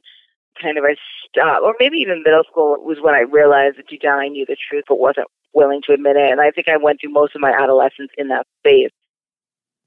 kind 0.60 0.78
of 0.78 0.84
I 0.84 0.96
stopped, 1.28 1.62
or 1.62 1.74
maybe 1.78 1.98
even 1.98 2.22
middle 2.24 2.44
school 2.50 2.76
was 2.80 2.98
when 3.00 3.14
I 3.14 3.20
realized 3.20 3.78
that 3.78 3.88
deep 3.88 4.02
down 4.02 4.18
I 4.18 4.28
knew 4.28 4.44
the 4.46 4.56
truth 4.68 4.84
but 4.88 4.98
wasn't 4.98 5.28
willing 5.52 5.80
to 5.86 5.92
admit 5.92 6.16
it. 6.16 6.30
And 6.30 6.40
I 6.40 6.50
think 6.50 6.68
I 6.68 6.76
went 6.76 7.00
through 7.00 7.12
most 7.12 7.34
of 7.34 7.40
my 7.40 7.52
adolescence 7.52 8.10
in 8.16 8.28
that 8.28 8.46
phase. 8.62 8.90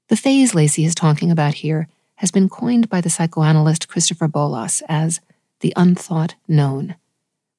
The 0.08 0.16
phase 0.16 0.54
Lacey 0.54 0.84
is 0.84 0.94
talking 0.94 1.30
about 1.30 1.54
here 1.54 1.88
has 2.16 2.30
been 2.30 2.48
coined 2.48 2.88
by 2.88 3.00
the 3.00 3.10
psychoanalyst 3.10 3.88
Christopher 3.88 4.26
Bollas 4.26 4.82
as 4.88 5.20
the 5.60 5.72
unthought 5.76 6.34
known, 6.48 6.96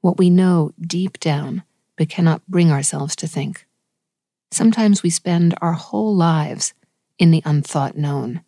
what 0.01 0.17
we 0.17 0.29
know 0.29 0.73
deep 0.81 1.19
down 1.19 1.63
but 1.97 2.09
cannot 2.09 2.41
bring 2.47 2.71
ourselves 2.71 3.15
to 3.17 3.27
think. 3.27 3.65
Sometimes 4.51 5.03
we 5.03 5.09
spend 5.09 5.53
our 5.61 5.73
whole 5.73 6.15
lives 6.15 6.73
in 7.19 7.31
the 7.31 7.43
unthought 7.45 7.95
known. 7.95 8.41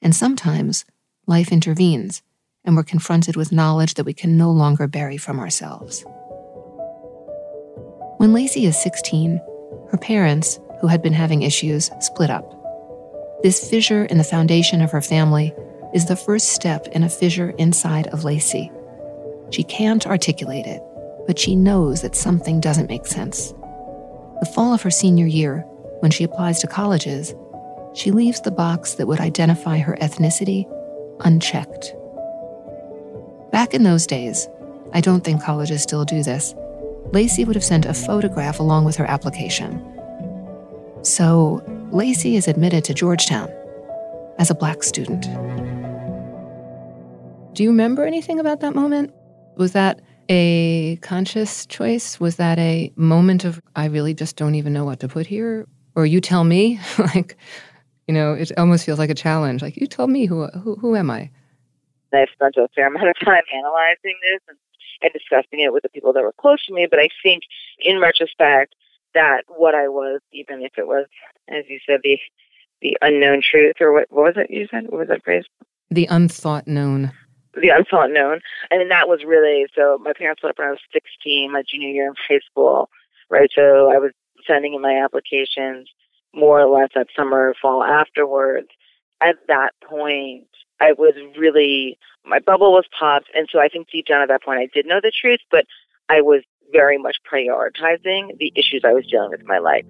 And 0.00 0.14
sometimes 0.14 0.84
life 1.26 1.52
intervenes 1.52 2.22
and 2.64 2.76
we're 2.76 2.82
confronted 2.82 3.36
with 3.36 3.52
knowledge 3.52 3.94
that 3.94 4.04
we 4.04 4.12
can 4.12 4.36
no 4.36 4.50
longer 4.50 4.86
bury 4.86 5.16
from 5.16 5.38
ourselves. 5.38 6.04
When 8.18 8.32
Lacey 8.32 8.66
is 8.66 8.80
16, 8.82 9.40
her 9.90 9.98
parents, 9.98 10.60
who 10.80 10.86
had 10.86 11.02
been 11.02 11.12
having 11.12 11.42
issues, 11.42 11.90
split 12.00 12.30
up. 12.30 12.56
This 13.42 13.68
fissure 13.68 14.04
in 14.04 14.18
the 14.18 14.24
foundation 14.24 14.82
of 14.82 14.90
her 14.90 15.00
family 15.00 15.54
is 15.94 16.06
the 16.06 16.16
first 16.16 16.50
step 16.50 16.86
in 16.88 17.02
a 17.02 17.08
fissure 17.08 17.50
inside 17.50 18.06
of 18.08 18.24
Lacey. 18.24 18.70
She 19.50 19.62
can't 19.64 20.06
articulate 20.06 20.66
it, 20.66 20.82
but 21.26 21.38
she 21.38 21.56
knows 21.56 22.02
that 22.02 22.14
something 22.14 22.60
doesn't 22.60 22.88
make 22.88 23.06
sense. 23.06 23.52
The 24.40 24.50
fall 24.54 24.72
of 24.72 24.82
her 24.82 24.90
senior 24.90 25.26
year, 25.26 25.64
when 26.00 26.10
she 26.10 26.24
applies 26.24 26.60
to 26.60 26.66
colleges, 26.66 27.34
she 27.94 28.10
leaves 28.10 28.40
the 28.40 28.50
box 28.50 28.94
that 28.94 29.06
would 29.06 29.20
identify 29.20 29.78
her 29.78 29.96
ethnicity 30.00 30.66
unchecked. 31.20 31.94
Back 33.52 33.74
in 33.74 33.82
those 33.82 34.06
days, 34.06 34.48
I 34.92 35.00
don't 35.00 35.24
think 35.24 35.42
colleges 35.42 35.82
still 35.82 36.04
do 36.04 36.22
this, 36.22 36.54
Lacey 37.12 37.44
would 37.44 37.56
have 37.56 37.64
sent 37.64 37.84
a 37.84 37.94
photograph 37.94 38.60
along 38.60 38.84
with 38.84 38.96
her 38.96 39.04
application. 39.04 39.82
So, 41.02 41.62
Lacey 41.90 42.36
is 42.36 42.46
admitted 42.46 42.84
to 42.84 42.94
Georgetown 42.94 43.50
as 44.38 44.50
a 44.50 44.54
black 44.54 44.82
student. 44.84 45.22
Do 47.54 47.64
you 47.64 47.70
remember 47.70 48.04
anything 48.04 48.38
about 48.38 48.60
that 48.60 48.74
moment? 48.74 49.12
Was 49.56 49.72
that 49.72 50.00
a 50.28 50.96
conscious 51.02 51.66
choice? 51.66 52.20
Was 52.20 52.36
that 52.36 52.58
a 52.60 52.92
moment 52.94 53.44
of, 53.44 53.60
I 53.74 53.86
really 53.86 54.14
just 54.14 54.36
don't 54.36 54.54
even 54.54 54.72
know 54.72 54.84
what 54.84 55.00
to 55.00 55.08
put 55.08 55.26
here? 55.26 55.66
Or 55.96 56.06
you 56.06 56.20
tell 56.20 56.44
me? 56.44 56.78
like, 56.98 57.36
you 58.06 58.14
know, 58.14 58.34
it 58.34 58.52
almost 58.56 58.86
feels 58.86 59.00
like 59.00 59.10
a 59.10 59.14
challenge. 59.14 59.62
Like, 59.62 59.76
you 59.76 59.88
tell 59.88 60.06
me, 60.06 60.26
who, 60.26 60.46
who, 60.46 60.76
who 60.76 60.94
am 60.94 61.10
I? 61.10 61.30
I've 62.12 62.28
spent 62.32 62.56
a 62.56 62.68
fair 62.74 62.86
amount 62.94 63.08
of 63.08 63.18
time 63.24 63.42
analyzing 63.54 64.16
this 64.22 64.40
and, 64.48 64.58
and 65.02 65.12
discussing 65.12 65.60
it 65.60 65.72
with 65.72 65.82
the 65.82 65.88
people 65.88 66.12
that 66.12 66.22
were 66.22 66.34
close 66.38 66.64
to 66.66 66.74
me. 66.74 66.86
But 66.90 67.00
I 67.00 67.08
think, 67.22 67.44
in 67.78 68.00
retrospect, 68.00 68.74
that 69.14 69.42
what 69.48 69.74
I 69.74 69.88
was, 69.88 70.20
even 70.32 70.62
if 70.62 70.72
it 70.78 70.86
was, 70.86 71.06
as 71.48 71.64
you 71.68 71.78
said, 71.86 72.00
the 72.02 72.18
the 72.80 72.96
unknown 73.02 73.42
truth, 73.42 73.74
or 73.80 73.92
what, 73.92 74.06
what 74.10 74.34
was 74.34 74.34
it 74.36 74.50
you 74.50 74.66
said? 74.70 74.84
What 74.84 75.00
was 75.00 75.08
that 75.08 75.22
phrase? 75.22 75.44
The 75.90 76.06
unthought 76.06 76.66
known. 76.66 77.12
The 77.60 77.68
unthought 77.68 78.10
known. 78.10 78.40
And 78.70 78.90
that 78.90 79.08
was 79.08 79.22
really, 79.22 79.66
so 79.76 79.98
my 80.02 80.12
parents 80.14 80.40
split 80.40 80.50
up 80.50 80.58
when 80.58 80.68
I 80.68 80.70
was 80.70 80.80
16, 80.92 81.52
my 81.52 81.62
junior 81.68 81.90
year 81.90 82.06
in 82.06 82.14
high 82.28 82.40
school, 82.50 82.88
right? 83.28 83.50
So 83.54 83.92
I 83.92 83.98
was 83.98 84.12
sending 84.46 84.74
in 84.74 84.80
my 84.80 85.02
applications 85.04 85.88
more 86.34 86.60
or 86.60 86.78
less 86.78 86.90
that 86.94 87.08
summer, 87.14 87.54
fall 87.60 87.82
afterwards. 87.82 88.68
At 89.20 89.36
that 89.48 89.72
point, 89.84 90.46
I 90.80 90.92
was 90.92 91.14
really, 91.38 91.98
my 92.24 92.38
bubble 92.38 92.72
was 92.72 92.86
popped. 92.98 93.28
And 93.34 93.48
so 93.50 93.60
I 93.60 93.68
think 93.68 93.88
deep 93.90 94.06
down 94.06 94.22
at 94.22 94.28
that 94.28 94.42
point, 94.42 94.60
I 94.60 94.68
did 94.72 94.86
know 94.86 95.00
the 95.02 95.12
truth, 95.18 95.40
but 95.50 95.66
I 96.08 96.20
was 96.20 96.42
very 96.72 96.98
much 96.98 97.16
prioritizing 97.30 98.38
the 98.38 98.52
issues 98.56 98.82
I 98.84 98.92
was 98.92 99.06
dealing 99.06 99.30
with 99.30 99.40
in 99.40 99.46
my 99.46 99.58
life. 99.58 99.84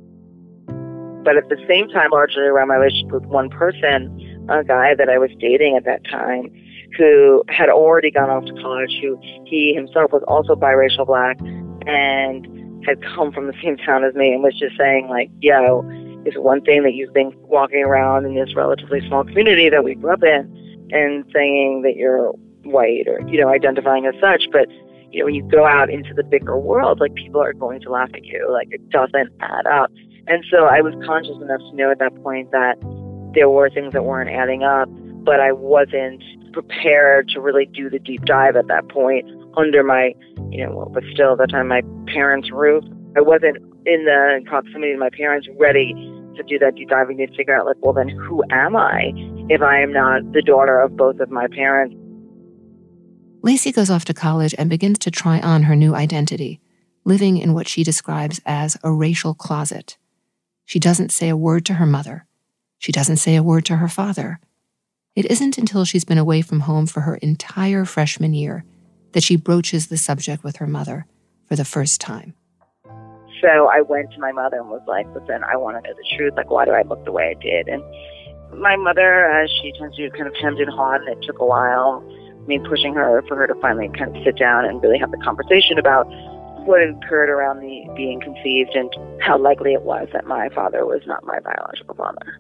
But 1.22 1.36
at 1.36 1.48
the 1.48 1.62
same 1.68 1.88
time, 1.88 2.10
largely 2.12 2.42
around 2.42 2.68
my 2.68 2.76
relationship 2.76 3.12
with 3.12 3.26
one 3.26 3.50
person, 3.50 4.46
a 4.48 4.64
guy 4.64 4.94
that 4.94 5.08
I 5.08 5.18
was 5.18 5.30
dating 5.38 5.76
at 5.76 5.84
that 5.84 6.04
time, 6.04 6.50
who 6.96 7.44
had 7.48 7.68
already 7.68 8.10
gone 8.10 8.30
off 8.30 8.44
to 8.46 8.54
college, 8.54 8.98
who 9.00 9.18
he 9.44 9.72
himself 9.74 10.12
was 10.12 10.22
also 10.26 10.56
biracial 10.56 11.06
black 11.06 11.38
and 11.86 12.46
had 12.84 13.02
come 13.02 13.30
from 13.32 13.46
the 13.46 13.52
same 13.62 13.76
town 13.76 14.02
as 14.02 14.14
me 14.14 14.32
and 14.32 14.42
was 14.42 14.58
just 14.58 14.76
saying 14.76 15.08
like, 15.08 15.30
yo, 15.40 15.82
is 16.24 16.34
one 16.36 16.62
thing 16.62 16.82
that 16.82 16.94
you 16.94 17.10
think 17.12 17.34
walking 17.42 17.84
around 17.84 18.24
in 18.24 18.34
this 18.34 18.54
relatively 18.56 19.06
small 19.06 19.24
community 19.24 19.68
that 19.68 19.84
we 19.84 19.94
grew 19.94 20.12
up 20.12 20.22
in 20.22 20.69
and 20.92 21.24
saying 21.32 21.82
that 21.82 21.96
you're 21.96 22.32
white 22.64 23.06
or, 23.08 23.20
you 23.28 23.40
know, 23.40 23.48
identifying 23.48 24.06
as 24.06 24.14
such, 24.20 24.44
but 24.52 24.68
you 25.10 25.20
know, 25.20 25.24
when 25.24 25.34
you 25.34 25.42
go 25.42 25.66
out 25.66 25.90
into 25.90 26.14
the 26.14 26.22
bigger 26.22 26.58
world, 26.58 27.00
like 27.00 27.14
people 27.14 27.42
are 27.42 27.52
going 27.52 27.80
to 27.80 27.90
laugh 27.90 28.10
at 28.14 28.24
you. 28.24 28.46
Like 28.50 28.68
it 28.70 28.88
doesn't 28.90 29.32
add 29.40 29.66
up. 29.66 29.90
And 30.26 30.44
so 30.50 30.66
I 30.66 30.80
was 30.80 30.94
conscious 31.04 31.36
enough 31.42 31.60
to 31.60 31.74
know 31.74 31.90
at 31.90 31.98
that 31.98 32.14
point 32.22 32.50
that 32.52 32.76
there 33.34 33.48
were 33.48 33.70
things 33.70 33.92
that 33.92 34.04
weren't 34.04 34.30
adding 34.30 34.62
up, 34.62 34.88
but 35.24 35.40
I 35.40 35.52
wasn't 35.52 36.22
prepared 36.52 37.28
to 37.30 37.40
really 37.40 37.66
do 37.66 37.90
the 37.90 37.98
deep 37.98 38.24
dive 38.24 38.56
at 38.56 38.68
that 38.68 38.88
point 38.88 39.28
under 39.56 39.82
my, 39.82 40.14
you 40.50 40.64
know, 40.64 40.88
but 40.92 41.02
still 41.12 41.32
at 41.32 41.38
the 41.38 41.46
time 41.46 41.68
my 41.68 41.82
parents' 42.06 42.50
roof. 42.52 42.84
I 43.16 43.20
wasn't 43.20 43.56
in 43.86 44.04
the 44.04 44.40
proximity 44.46 44.92
of 44.92 44.98
my 44.98 45.10
parents 45.10 45.48
ready 45.58 45.92
to 46.36 46.42
do 46.44 46.58
that 46.60 46.76
deep 46.76 46.88
diving 46.88 47.16
to 47.18 47.26
figure 47.36 47.56
out 47.56 47.66
like, 47.66 47.76
well 47.80 47.92
then 47.92 48.08
who 48.08 48.44
am 48.50 48.76
I 48.76 49.12
if 49.50 49.60
I 49.62 49.80
am 49.80 49.92
not 49.92 50.32
the 50.32 50.42
daughter 50.42 50.80
of 50.80 50.96
both 50.96 51.18
of 51.18 51.28
my 51.28 51.48
parents? 51.48 51.96
Lacey 53.42 53.72
goes 53.72 53.90
off 53.90 54.04
to 54.04 54.14
college 54.14 54.54
and 54.56 54.70
begins 54.70 55.00
to 55.00 55.10
try 55.10 55.40
on 55.40 55.64
her 55.64 55.74
new 55.74 55.92
identity, 55.92 56.60
living 57.04 57.36
in 57.36 57.52
what 57.52 57.66
she 57.66 57.82
describes 57.82 58.40
as 58.46 58.76
a 58.84 58.92
racial 58.92 59.34
closet. 59.34 59.98
She 60.64 60.78
doesn't 60.78 61.10
say 61.10 61.28
a 61.28 61.36
word 61.36 61.66
to 61.66 61.74
her 61.74 61.86
mother. 61.86 62.26
She 62.78 62.92
doesn't 62.92 63.16
say 63.16 63.34
a 63.34 63.42
word 63.42 63.64
to 63.64 63.76
her 63.76 63.88
father. 63.88 64.38
It 65.16 65.28
isn't 65.28 65.58
until 65.58 65.84
she's 65.84 66.04
been 66.04 66.18
away 66.18 66.42
from 66.42 66.60
home 66.60 66.86
for 66.86 67.00
her 67.00 67.16
entire 67.16 67.84
freshman 67.84 68.34
year 68.34 68.64
that 69.12 69.24
she 69.24 69.34
broaches 69.34 69.88
the 69.88 69.96
subject 69.96 70.44
with 70.44 70.56
her 70.56 70.68
mother 70.68 71.06
for 71.46 71.56
the 71.56 71.64
first 71.64 72.00
time. 72.00 72.34
So 73.42 73.68
I 73.68 73.80
went 73.80 74.12
to 74.12 74.20
my 74.20 74.30
mother 74.30 74.58
and 74.58 74.68
was 74.68 74.84
like, 74.86 75.06
listen, 75.08 75.42
I 75.42 75.56
want 75.56 75.82
to 75.82 75.90
know 75.90 75.96
the 75.96 76.16
truth. 76.16 76.34
Like, 76.36 76.50
why 76.50 76.66
do 76.66 76.70
I 76.70 76.82
look 76.82 77.04
the 77.04 77.10
way 77.10 77.34
I 77.36 77.42
did? 77.42 77.66
And 77.66 77.82
my 78.56 78.76
mother, 78.76 79.26
as 79.26 79.50
she 79.62 79.72
tends 79.78 79.96
to, 79.96 80.10
kind 80.10 80.26
of 80.26 80.34
hemmed 80.40 80.58
and 80.58 80.70
hawed, 80.70 81.02
and 81.02 81.08
it 81.08 81.22
took 81.26 81.38
a 81.38 81.46
while, 81.46 82.00
me 82.46 82.58
pushing 82.58 82.94
her 82.94 83.22
for 83.28 83.36
her 83.36 83.46
to 83.46 83.54
finally 83.60 83.88
kind 83.96 84.16
of 84.16 84.22
sit 84.24 84.38
down 84.38 84.64
and 84.64 84.82
really 84.82 84.98
have 84.98 85.10
the 85.10 85.18
conversation 85.18 85.78
about 85.78 86.06
what 86.66 86.80
had 86.80 86.90
occurred 86.90 87.30
around 87.30 87.60
me 87.60 87.88
being 87.96 88.20
conceived 88.20 88.70
and 88.74 88.90
how 89.20 89.38
likely 89.38 89.72
it 89.72 89.82
was 89.82 90.08
that 90.12 90.26
my 90.26 90.48
father 90.54 90.84
was 90.84 91.00
not 91.06 91.24
my 91.24 91.38
biological 91.40 91.94
father. 91.94 92.38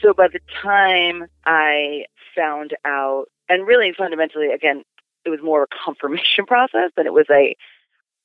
So 0.00 0.12
by 0.12 0.28
the 0.28 0.40
time 0.62 1.24
I 1.46 2.04
found 2.36 2.74
out, 2.84 3.26
and 3.48 3.66
really 3.66 3.92
fundamentally, 3.96 4.48
again, 4.52 4.82
it 5.24 5.30
was 5.30 5.40
more 5.42 5.62
of 5.62 5.68
a 5.72 5.76
confirmation 5.84 6.44
process 6.46 6.90
than 6.96 7.06
it 7.06 7.12
was 7.12 7.26
a 7.30 7.56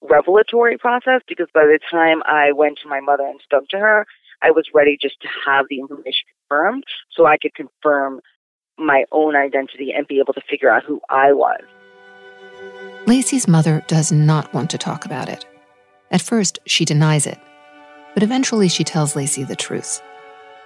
revelatory 0.01 0.77
process 0.77 1.21
because 1.27 1.47
by 1.53 1.65
the 1.65 1.79
time 1.89 2.21
I 2.25 2.51
went 2.51 2.79
to 2.83 2.89
my 2.89 2.99
mother 2.99 3.25
and 3.25 3.39
spoke 3.43 3.67
to 3.69 3.77
her, 3.77 4.05
I 4.41 4.51
was 4.51 4.67
ready 4.73 4.97
just 5.01 5.19
to 5.21 5.27
have 5.45 5.65
the 5.69 5.79
information 5.79 6.25
confirmed 6.49 6.83
so 7.11 7.25
I 7.25 7.37
could 7.37 7.53
confirm 7.55 8.21
my 8.77 9.05
own 9.11 9.35
identity 9.35 9.91
and 9.95 10.07
be 10.07 10.19
able 10.19 10.33
to 10.33 10.41
figure 10.49 10.69
out 10.69 10.83
who 10.83 11.01
I 11.09 11.33
was. 11.33 11.61
Lacey's 13.07 13.47
mother 13.47 13.83
does 13.87 14.11
not 14.11 14.53
want 14.53 14.69
to 14.71 14.77
talk 14.77 15.05
about 15.05 15.29
it. 15.29 15.45
At 16.11 16.21
first, 16.21 16.59
she 16.65 16.85
denies 16.85 17.25
it, 17.25 17.39
but 18.13 18.23
eventually 18.23 18.69
she 18.69 18.83
tells 18.83 19.15
Lacey 19.15 19.43
the 19.43 19.55
truth. 19.55 20.01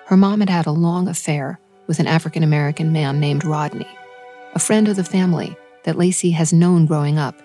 Her 0.05 0.17
mom 0.17 0.41
had 0.41 0.49
had 0.49 0.65
a 0.65 0.71
long 0.71 1.07
affair 1.07 1.59
with 1.87 1.99
an 1.99 2.07
African 2.07 2.43
American 2.43 2.91
man 2.91 3.19
named 3.19 3.45
Rodney, 3.45 3.87
a 4.53 4.59
friend 4.59 4.87
of 4.87 4.95
the 4.95 5.03
family 5.03 5.55
that 5.83 5.97
Lacey 5.97 6.31
has 6.31 6.53
known 6.53 6.85
growing 6.85 7.17
up, 7.17 7.41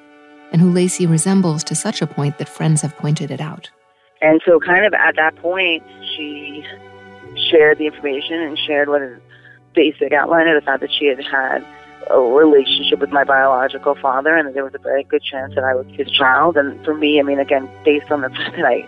and 0.53 0.61
who 0.61 0.71
Lacey 0.71 1.07
resembles 1.07 1.65
to 1.65 1.75
such 1.75 2.03
a 2.03 2.07
point 2.07 2.39
that 2.39 2.49
friends 2.49 2.83
have 2.83 2.97
pointed 2.97 3.31
it 3.31 3.41
out. 3.41 3.71
And 4.27 4.43
so, 4.45 4.59
kind 4.59 4.85
of 4.85 4.93
at 4.93 5.15
that 5.15 5.37
point, 5.37 5.85
she 6.17 6.65
shared 7.49 7.79
the 7.79 7.87
information 7.87 8.41
and 8.41 8.59
shared 8.59 8.89
what 8.89 9.01
a 9.01 9.21
basic 9.73 10.13
outline 10.13 10.49
of 10.49 10.61
the 10.61 10.67
fact 10.67 10.81
that 10.81 10.91
she 10.91 11.07
had 11.07 11.23
had 11.23 11.65
a 12.11 12.19
relationship 12.19 12.99
with 12.99 13.11
my 13.11 13.23
biological 13.23 13.95
father 13.95 14.35
and 14.35 14.49
that 14.49 14.55
there 14.55 14.65
was 14.65 14.75
a 14.75 14.79
very 14.79 15.05
good 15.05 15.23
chance 15.23 15.55
that 15.55 15.63
I 15.63 15.77
was 15.77 15.87
his 15.97 16.11
child. 16.11 16.57
And 16.57 16.85
for 16.85 16.93
me, 16.93 17.21
I 17.21 17.23
mean, 17.23 17.39
again, 17.39 17.71
based 17.85 18.11
on 18.11 18.23
the 18.23 18.31
fact 18.31 18.57
that 18.57 18.65
I 18.65 18.85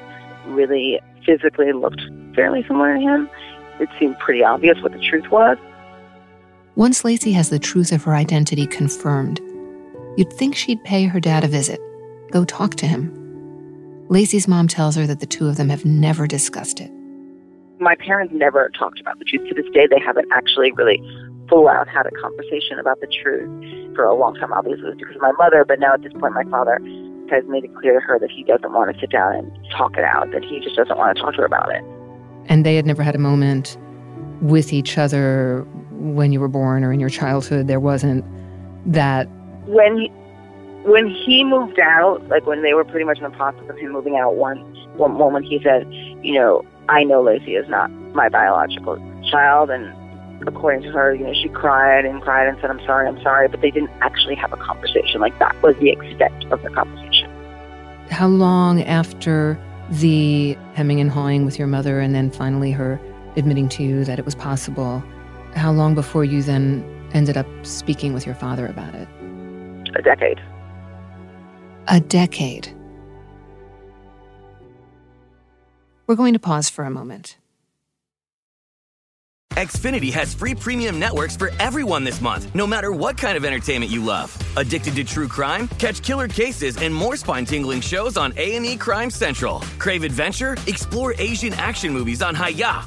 really 0.47 1.00
physically 1.25 1.73
looked 1.73 2.02
fairly 2.35 2.64
similar 2.66 2.97
to 2.97 3.00
him, 3.00 3.30
it 3.78 3.88
seemed 3.97 4.18
pretty 4.18 4.42
obvious 4.42 4.83
what 4.83 4.90
the 4.90 4.99
truth 4.99 5.30
was. 5.30 5.57
Once 6.75 7.04
Lacey 7.04 7.30
has 7.30 7.49
the 7.49 7.61
truth 7.61 7.92
of 7.92 8.02
her 8.02 8.16
identity 8.16 8.66
confirmed, 8.66 9.40
you'd 10.16 10.33
think 10.33 10.57
she'd 10.57 10.83
pay 10.83 11.04
her 11.04 11.21
dad 11.21 11.45
a 11.45 11.49
visit, 11.49 11.78
go 12.33 12.45
talk 12.45 12.75
to 12.75 12.88
him. 12.88 13.27
Lacey's 14.09 14.49
mom 14.49 14.69
tells 14.69 14.97
her 14.97 15.07
that 15.07 15.21
the 15.21 15.27
two 15.27 15.49
of 15.49 15.57
them 15.57 15.69
have 15.69 15.85
never 15.85 16.27
discussed 16.27 16.81
it. 16.81 16.91
My 17.79 17.95
parents 17.95 18.33
never 18.35 18.71
talked 18.71 19.00
about 19.00 19.19
the 19.19 19.25
truth. 19.25 19.49
To 19.49 19.55
this 19.55 19.71
day, 19.73 19.87
they 19.87 20.00
haven't 20.00 20.29
actually 20.33 20.73
really 20.73 21.00
full 21.49 21.69
out 21.69 21.88
had 21.88 22.07
a 22.07 22.11
conversation 22.11 22.79
about 22.79 23.00
the 23.00 23.07
truth 23.07 23.95
for 23.95 24.05
a 24.05 24.15
long 24.15 24.35
time. 24.35 24.53
Obviously, 24.53 24.85
it 24.85 24.88
was 24.88 24.97
because 24.99 25.17
of 25.17 25.23
my 25.23 25.33
mother, 25.33 25.65
but 25.65 25.79
now 25.79 25.95
at 25.95 26.03
this 26.03 26.12
point, 26.15 26.35
my 26.35 26.45
father 26.45 26.81
has 27.31 27.45
made 27.47 27.65
it 27.65 27.75
clear 27.77 28.00
to 28.00 28.00
her 28.00 28.19
that 28.19 28.31
he 28.31 28.43
doesn't 28.45 28.73
want 28.73 28.93
to 28.93 28.99
sit 28.99 29.11
down 29.11 29.35
and 29.35 29.59
talk 29.77 29.97
it 29.97 30.05
out, 30.05 30.31
that 30.33 30.43
he 30.43 30.61
just 30.61 30.77
doesn't 30.77 30.97
want 30.97 31.17
to 31.17 31.23
talk 31.23 31.35
to 31.35 31.41
her 31.41 31.47
about 31.47 31.71
it. 31.71 31.85
And 32.47 32.65
they 32.65 32.77
had 32.77 32.87
never 32.87 33.03
had 33.03 33.15
a 33.15 33.19
moment 33.19 33.77
with 34.41 34.73
each 34.73 34.97
other 34.97 35.67
when 35.91 36.33
you 36.33 36.41
were 36.41 36.49
born 36.49 36.83
or 36.83 36.93
in 36.93 37.00
your 37.00 37.11
childhood. 37.11 37.67
There 37.67 37.81
wasn't 37.81 38.25
that. 38.87 39.29
When 39.66 39.99
he, 39.99 40.12
when 40.85 41.09
he 41.09 41.45
moved 41.45 41.79
out, 41.79 42.27
like 42.29 42.47
when 42.47 42.62
they 42.62 42.75
were 42.75 42.85
pretty 42.85 43.05
much 43.05 43.19
in 43.19 43.25
the 43.25 43.31
process 43.31 43.69
of 43.69 43.77
him 43.77 43.93
moving 43.93 44.17
out, 44.17 44.37
one 44.37 44.59
one 44.97 45.12
moment 45.12 45.47
he 45.47 45.61
said, 45.62 45.87
you 46.23 46.35
know, 46.35 46.64
I 46.88 47.05
know 47.05 47.23
Lacey 47.23 47.55
is 47.55 47.69
not 47.69 47.91
my 48.14 48.29
biological 48.29 48.97
child, 49.31 49.71
and 49.71 49.93
according 50.47 50.83
to 50.83 50.91
her, 50.91 51.14
you 51.14 51.25
know, 51.25 51.35
she 51.35 51.49
cried 51.49 52.05
and 52.05 52.23
cried 52.23 52.49
and 52.49 52.57
said, 52.61 52.71
I'm 52.71 52.85
sorry, 52.87 53.09
I'm 53.09 53.21
sorry, 53.23 53.49
but 53.49 53.61
they 53.61 53.71
didn't 53.71 53.91
actually 54.01 54.35
have 54.37 54.53
a 54.53 54.57
conversation. 54.57 55.21
Like 55.21 55.38
that 55.38 55.61
was 55.62 55.77
the 55.77 55.91
extent 55.91 56.53
of 56.53 56.62
the 56.62 56.71
conversation. 56.71 57.31
How 58.11 58.29
long 58.29 58.83
after 58.85 59.59
the 59.91 60.57
hemming 60.75 61.01
and 61.01 61.11
hawing 61.11 61.45
with 61.45 61.59
your 61.59 61.69
mother 61.69 62.01
and 62.01 62.14
then 62.14 62.31
finally 62.31 62.71
her 62.73 63.01
admitting 63.37 63.69
to 63.71 63.83
you 63.83 64.05
that 64.05 64.19
it 64.19 64.25
was 64.25 64.35
possible, 64.35 65.03
how 65.55 65.73
long 65.73 65.95
before 65.95 66.25
you 66.25 66.43
then 66.43 66.85
ended 67.14 67.37
up 67.37 67.47
speaking 67.62 68.12
with 68.12 68.27
your 68.27 68.35
father 68.35 68.67
about 68.67 68.95
it? 68.95 69.09
A 69.95 70.03
decade. 70.03 70.41
A 71.90 72.01
decade. 72.01 72.70
We're 76.07 76.16
going 76.16 76.35
to 76.35 76.38
pause 76.38 76.68
for 76.68 76.85
a 76.85 76.90
moment. 76.90 77.38
Xfinity 79.55 80.12
has 80.12 80.35
free 80.35 80.55
premium 80.55 81.01
networks 81.01 81.37
for 81.37 81.51
everyone 81.59 82.05
this 82.05 82.20
month, 82.20 82.55
no 82.55 82.66
matter 82.66 82.92
what 82.92 83.16
kind 83.16 83.37
of 83.37 83.44
entertainment 83.44 83.90
you 83.90 84.05
love. 84.05 84.37
Addicted 84.57 84.94
to 84.96 85.05
true 85.05 85.27
crime? 85.29 85.66
Catch 85.79 86.03
killer 86.03 86.29
cases 86.29 86.77
and 86.77 86.94
more 86.94 87.16
spine-tingling 87.16 87.81
shows 87.81 88.16
on 88.16 88.33
A&E 88.37 88.77
Crime 88.77 89.11
Central. 89.11 89.61
Crave 89.79 90.05
adventure? 90.05 90.57
Explore 90.66 91.14
Asian 91.18 91.55
action 91.55 91.92
movies 91.92 92.22
on 92.22 92.35
Hi-YAH. 92.35 92.87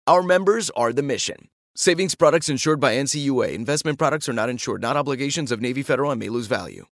Our 0.07 0.23
members 0.23 0.71
are 0.71 0.91
the 0.91 1.03
mission. 1.03 1.47
Savings 1.75 2.15
products 2.15 2.49
insured 2.49 2.79
by 2.79 2.95
NCUA. 2.95 3.53
Investment 3.53 3.99
products 3.99 4.27
are 4.27 4.33
not 4.33 4.49
insured, 4.49 4.81
not 4.81 4.97
obligations 4.97 5.51
of 5.51 5.61
Navy 5.61 5.83
Federal 5.83 6.09
and 6.09 6.19
may 6.19 6.29
lose 6.29 6.47
value. 6.47 6.87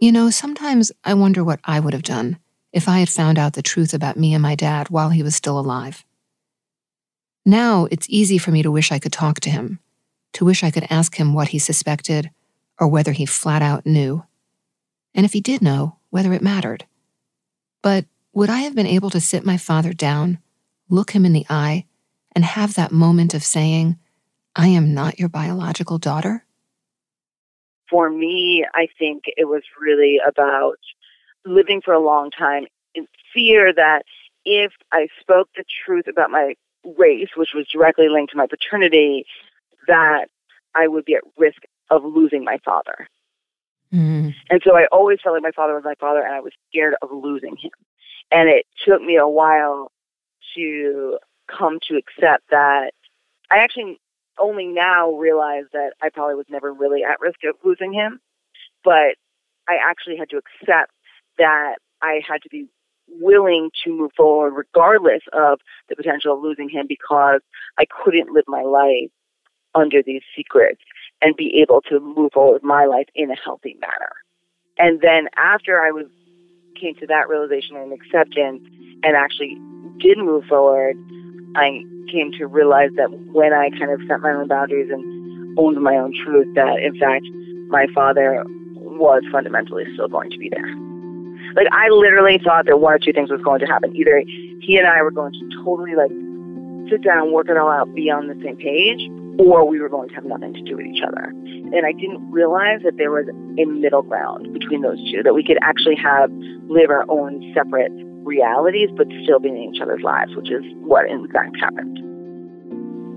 You 0.00 0.10
know, 0.10 0.30
sometimes 0.30 0.90
I 1.04 1.14
wonder 1.14 1.44
what 1.44 1.60
I 1.64 1.78
would 1.78 1.92
have 1.92 2.02
done 2.02 2.38
if 2.72 2.88
I 2.88 2.98
had 2.98 3.08
found 3.08 3.38
out 3.38 3.52
the 3.52 3.62
truth 3.62 3.94
about 3.94 4.16
me 4.16 4.34
and 4.34 4.42
my 4.42 4.56
dad 4.56 4.90
while 4.90 5.10
he 5.10 5.22
was 5.22 5.36
still 5.36 5.58
alive. 5.60 6.04
Now 7.46 7.86
it's 7.88 8.10
easy 8.10 8.36
for 8.36 8.50
me 8.50 8.64
to 8.64 8.70
wish 8.72 8.90
I 8.90 8.98
could 8.98 9.12
talk 9.12 9.38
to 9.40 9.50
him, 9.50 9.78
to 10.32 10.44
wish 10.44 10.64
I 10.64 10.72
could 10.72 10.88
ask 10.90 11.14
him 11.14 11.34
what 11.34 11.48
he 11.48 11.60
suspected 11.60 12.32
or 12.80 12.88
whether 12.88 13.12
he 13.12 13.26
flat 13.26 13.62
out 13.62 13.86
knew. 13.86 14.24
And 15.14 15.24
if 15.24 15.34
he 15.34 15.40
did 15.40 15.62
know, 15.62 15.98
whether 16.10 16.32
it 16.32 16.42
mattered. 16.42 16.84
But 17.82 18.06
would 18.32 18.48
I 18.48 18.60
have 18.60 18.74
been 18.74 18.86
able 18.86 19.10
to 19.10 19.20
sit 19.20 19.44
my 19.44 19.56
father 19.56 19.92
down, 19.92 20.38
look 20.88 21.10
him 21.10 21.24
in 21.26 21.32
the 21.32 21.46
eye, 21.50 21.86
and 22.34 22.44
have 22.44 22.74
that 22.74 22.92
moment 22.92 23.34
of 23.34 23.44
saying, 23.44 23.98
I 24.56 24.68
am 24.68 24.94
not 24.94 25.18
your 25.18 25.28
biological 25.28 25.98
daughter? 25.98 26.44
For 27.90 28.08
me, 28.08 28.64
I 28.74 28.88
think 28.98 29.24
it 29.36 29.46
was 29.46 29.62
really 29.80 30.18
about 30.26 30.78
living 31.44 31.82
for 31.82 31.92
a 31.92 32.00
long 32.00 32.30
time 32.30 32.66
in 32.94 33.06
fear 33.34 33.72
that 33.74 34.04
if 34.44 34.72
I 34.92 35.08
spoke 35.20 35.48
the 35.56 35.64
truth 35.84 36.06
about 36.06 36.30
my 36.30 36.54
race, 36.96 37.30
which 37.36 37.50
was 37.54 37.66
directly 37.68 38.08
linked 38.08 38.32
to 38.32 38.38
my 38.38 38.46
paternity, 38.46 39.26
that 39.86 40.26
I 40.74 40.88
would 40.88 41.04
be 41.04 41.14
at 41.14 41.22
risk 41.36 41.62
of 41.90 42.04
losing 42.04 42.44
my 42.44 42.58
father. 42.64 43.08
Mm. 43.92 44.34
And 44.50 44.62
so 44.64 44.76
I 44.76 44.86
always 44.90 45.18
felt 45.22 45.34
like 45.34 45.42
my 45.42 45.52
father 45.52 45.74
was 45.74 45.84
my 45.84 45.94
father, 46.00 46.22
and 46.22 46.34
I 46.34 46.40
was 46.40 46.52
scared 46.70 46.94
of 47.02 47.10
losing 47.12 47.56
him. 47.56 47.72
And 48.30 48.48
it 48.48 48.66
took 48.86 49.02
me 49.02 49.16
a 49.16 49.28
while 49.28 49.92
to 50.56 51.18
come 51.46 51.78
to 51.88 51.96
accept 51.96 52.44
that 52.50 52.92
I 53.50 53.58
actually 53.58 54.00
only 54.38 54.66
now 54.66 55.12
realize 55.12 55.64
that 55.72 55.92
I 56.02 56.08
probably 56.08 56.36
was 56.36 56.46
never 56.48 56.72
really 56.72 57.04
at 57.04 57.20
risk 57.20 57.40
of 57.44 57.56
losing 57.62 57.92
him, 57.92 58.20
but 58.82 59.16
I 59.68 59.76
actually 59.82 60.16
had 60.16 60.30
to 60.30 60.38
accept 60.38 60.92
that 61.38 61.76
I 62.00 62.20
had 62.26 62.42
to 62.42 62.48
be 62.50 62.66
willing 63.08 63.70
to 63.84 63.90
move 63.90 64.12
forward 64.16 64.54
regardless 64.54 65.22
of 65.32 65.60
the 65.88 65.96
potential 65.96 66.34
of 66.34 66.42
losing 66.42 66.68
him 66.68 66.86
because 66.88 67.40
I 67.78 67.84
couldn't 67.84 68.32
live 68.32 68.44
my 68.46 68.62
life 68.62 69.10
under 69.74 70.02
these 70.02 70.22
secrets 70.34 70.80
and 71.22 71.36
be 71.36 71.60
able 71.62 71.80
to 71.82 72.00
move 72.00 72.32
forward 72.32 72.54
with 72.54 72.64
my 72.64 72.84
life 72.84 73.06
in 73.14 73.30
a 73.30 73.36
healthy 73.36 73.76
manner. 73.80 74.12
And 74.78 75.00
then 75.00 75.28
after 75.36 75.80
I 75.80 75.90
was 75.90 76.06
came 76.80 76.94
to 76.96 77.06
that 77.06 77.28
realization 77.28 77.76
and 77.76 77.92
acceptance 77.92 78.62
and 79.04 79.16
actually 79.16 79.56
did 79.98 80.18
move 80.18 80.44
forward, 80.46 80.96
I 81.54 81.84
came 82.10 82.32
to 82.38 82.46
realize 82.46 82.90
that 82.96 83.10
when 83.32 83.52
I 83.52 83.70
kind 83.70 83.90
of 83.90 84.00
set 84.08 84.20
my 84.20 84.32
own 84.32 84.48
boundaries 84.48 84.90
and 84.90 85.58
owned 85.58 85.80
my 85.80 85.96
own 85.96 86.12
truth, 86.24 86.48
that 86.56 86.80
in 86.80 86.98
fact 86.98 87.24
my 87.68 87.86
father 87.94 88.42
was 88.74 89.22
fundamentally 89.30 89.84
still 89.94 90.08
going 90.08 90.30
to 90.30 90.38
be 90.38 90.48
there. 90.48 90.66
Like 91.54 91.68
I 91.70 91.88
literally 91.90 92.40
thought 92.42 92.66
that 92.66 92.80
one 92.80 92.94
or 92.94 92.98
two 92.98 93.12
things 93.12 93.30
was 93.30 93.42
going 93.42 93.60
to 93.60 93.66
happen. 93.66 93.94
Either 93.94 94.22
he 94.60 94.76
and 94.76 94.86
I 94.86 95.02
were 95.02 95.10
going 95.10 95.32
to 95.32 95.62
totally 95.62 95.94
like 95.94 96.10
sit 96.90 97.02
down, 97.04 97.24
and 97.24 97.32
work 97.32 97.48
it 97.48 97.56
all 97.56 97.70
out, 97.70 97.94
be 97.94 98.10
on 98.10 98.26
the 98.26 98.34
same 98.42 98.56
page, 98.56 99.00
or 99.38 99.66
we 99.66 99.80
were 99.80 99.88
going 99.88 100.08
to 100.08 100.14
have 100.14 100.24
nothing 100.24 100.52
to 100.54 100.62
do 100.62 100.76
with 100.76 100.86
each 100.86 101.02
other. 101.02 101.24
And 101.24 101.86
I 101.86 101.92
didn't 101.92 102.30
realize 102.30 102.80
that 102.84 102.96
there 102.96 103.10
was 103.10 103.26
a 103.28 103.64
middle 103.64 104.02
ground 104.02 104.52
between 104.52 104.82
those 104.82 104.98
two, 105.10 105.22
that 105.22 105.34
we 105.34 105.44
could 105.44 105.58
actually 105.62 105.96
have 105.96 106.30
live 106.68 106.90
our 106.90 107.04
own 107.08 107.52
separate 107.54 107.92
realities, 108.24 108.90
but 108.96 109.06
still 109.24 109.40
be 109.40 109.48
in 109.48 109.56
each 109.56 109.80
other's 109.80 110.02
lives, 110.02 110.34
which 110.36 110.50
is 110.50 110.62
what 110.84 111.08
in 111.08 111.26
fact 111.32 111.56
happened. 111.60 111.98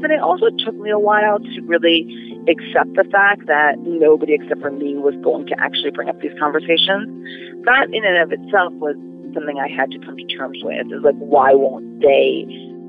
But 0.02 0.12
it 0.12 0.20
also 0.20 0.48
took 0.64 0.76
me 0.76 0.90
a 0.90 1.00
while 1.00 1.40
to 1.40 1.62
really 1.66 2.06
accept 2.48 2.94
the 2.96 3.06
fact 3.12 3.48
that 3.48 3.80
nobody 3.80 4.34
except 4.34 4.62
for 4.62 4.72
me 4.72 4.96
was 4.96 5.16
going 5.24 5.48
to 5.48 5.56
actually 5.60 5.92
bring 5.92 6.10
up 6.10 6.20
these 6.22 6.36
conversations. 6.40 7.10
That 7.66 7.90
in 7.92 8.06
and 8.06 8.18
of 8.18 8.32
itself 8.32 8.74
was 8.74 8.96
something 9.34 9.58
I 9.58 9.68
had 9.68 9.92
to 9.92 10.00
come 10.00 10.16
to 10.16 10.26
terms 10.38 10.60
with. 10.62 10.88
Is 10.92 11.04
like, 11.04 11.18
why 11.18 11.54
won't 11.54 12.02
they 12.02 12.46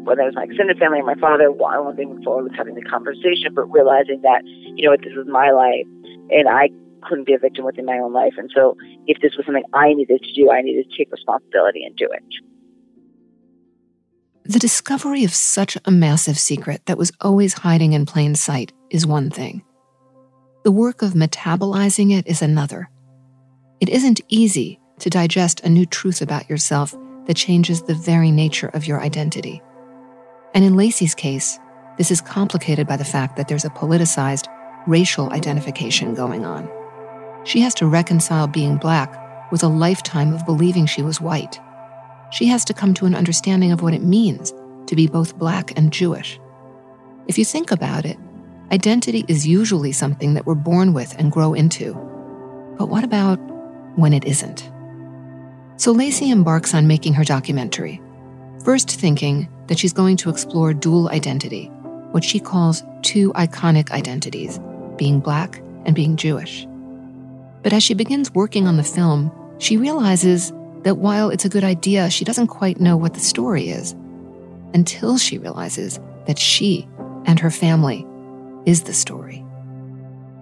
whether 0.06 0.22
it 0.22 0.26
was 0.26 0.34
my 0.34 0.44
extended 0.44 0.78
family 0.78 1.00
or 1.00 1.04
my 1.04 1.16
father, 1.16 1.50
they 1.96 2.04
move 2.04 2.22
forward 2.22 2.44
with 2.44 2.54
having 2.54 2.74
the 2.74 2.82
conversation, 2.82 3.52
but 3.54 3.64
realizing 3.70 4.22
that, 4.22 4.42
you 4.44 4.86
know 4.86 4.92
what, 4.92 5.02
this 5.02 5.14
was 5.16 5.26
my 5.26 5.50
life 5.50 5.86
and 6.30 6.48
I 6.48 6.70
couldn't 7.02 7.26
be 7.26 7.34
a 7.34 7.38
victim 7.38 7.64
within 7.64 7.84
my 7.84 7.98
own 7.98 8.12
life. 8.12 8.34
And 8.36 8.50
so 8.54 8.76
if 9.06 9.20
this 9.20 9.36
was 9.36 9.46
something 9.46 9.64
I 9.72 9.92
needed 9.92 10.22
to 10.22 10.32
do, 10.32 10.50
I 10.50 10.62
needed 10.62 10.90
to 10.90 10.96
take 10.96 11.10
responsibility 11.12 11.84
and 11.84 11.96
do 11.96 12.08
it. 12.10 12.24
The 14.44 14.58
discovery 14.58 15.24
of 15.24 15.34
such 15.34 15.76
a 15.84 15.90
massive 15.90 16.38
secret 16.38 16.86
that 16.86 16.98
was 16.98 17.12
always 17.20 17.52
hiding 17.54 17.92
in 17.92 18.06
plain 18.06 18.34
sight 18.36 18.72
is 18.90 19.06
one 19.06 19.30
thing. 19.30 19.64
The 20.62 20.72
work 20.72 21.02
of 21.02 21.14
metabolizing 21.14 22.16
it 22.16 22.26
is 22.26 22.42
another. 22.42 22.88
It 23.80 23.88
isn't 23.88 24.20
easy 24.28 24.80
to 25.00 25.10
digest 25.10 25.60
a 25.60 25.68
new 25.68 25.84
truth 25.84 26.22
about 26.22 26.48
yourself 26.48 26.96
that 27.26 27.36
changes 27.36 27.82
the 27.82 27.94
very 27.94 28.30
nature 28.30 28.68
of 28.68 28.86
your 28.86 29.00
identity. 29.00 29.62
And 30.56 30.64
in 30.64 30.74
Lacey's 30.74 31.14
case, 31.14 31.60
this 31.98 32.10
is 32.10 32.22
complicated 32.22 32.86
by 32.86 32.96
the 32.96 33.04
fact 33.04 33.36
that 33.36 33.46
there's 33.46 33.66
a 33.66 33.70
politicized 33.70 34.46
racial 34.86 35.30
identification 35.30 36.14
going 36.14 36.46
on. 36.46 36.66
She 37.44 37.60
has 37.60 37.74
to 37.74 37.86
reconcile 37.86 38.46
being 38.46 38.78
black 38.78 39.52
with 39.52 39.62
a 39.62 39.68
lifetime 39.68 40.32
of 40.32 40.46
believing 40.46 40.86
she 40.86 41.02
was 41.02 41.20
white. 41.20 41.60
She 42.32 42.46
has 42.46 42.64
to 42.64 42.72
come 42.72 42.94
to 42.94 43.04
an 43.04 43.14
understanding 43.14 43.70
of 43.70 43.82
what 43.82 43.92
it 43.92 44.02
means 44.02 44.54
to 44.86 44.96
be 44.96 45.06
both 45.06 45.36
black 45.36 45.76
and 45.76 45.92
Jewish. 45.92 46.40
If 47.26 47.36
you 47.36 47.44
think 47.44 47.70
about 47.70 48.06
it, 48.06 48.16
identity 48.72 49.26
is 49.28 49.46
usually 49.46 49.92
something 49.92 50.32
that 50.32 50.46
we're 50.46 50.54
born 50.54 50.94
with 50.94 51.14
and 51.18 51.30
grow 51.30 51.52
into. 51.52 51.92
But 52.78 52.88
what 52.88 53.04
about 53.04 53.36
when 53.98 54.14
it 54.14 54.24
isn't? 54.24 54.70
So 55.76 55.92
Lacey 55.92 56.30
embarks 56.30 56.72
on 56.72 56.86
making 56.86 57.12
her 57.12 57.24
documentary, 57.24 58.00
first 58.64 58.90
thinking 58.90 59.50
that 59.66 59.78
she's 59.78 59.92
going 59.92 60.16
to 60.18 60.30
explore 60.30 60.72
dual 60.72 61.08
identity, 61.10 61.66
what 62.12 62.24
she 62.24 62.38
calls 62.38 62.82
two 63.02 63.32
iconic 63.32 63.90
identities, 63.90 64.60
being 64.96 65.20
black 65.20 65.60
and 65.84 65.94
being 65.94 66.16
Jewish. 66.16 66.66
But 67.62 67.72
as 67.72 67.82
she 67.82 67.94
begins 67.94 68.32
working 68.32 68.66
on 68.66 68.76
the 68.76 68.84
film, 68.84 69.32
she 69.58 69.76
realizes 69.76 70.52
that 70.82 70.98
while 70.98 71.30
it's 71.30 71.44
a 71.44 71.48
good 71.48 71.64
idea, 71.64 72.10
she 72.10 72.24
doesn't 72.24 72.46
quite 72.46 72.80
know 72.80 72.96
what 72.96 73.14
the 73.14 73.20
story 73.20 73.68
is 73.68 73.92
until 74.72 75.18
she 75.18 75.38
realizes 75.38 75.98
that 76.26 76.38
she 76.38 76.86
and 77.24 77.40
her 77.40 77.50
family 77.50 78.06
is 78.66 78.84
the 78.84 78.92
story. 78.92 79.44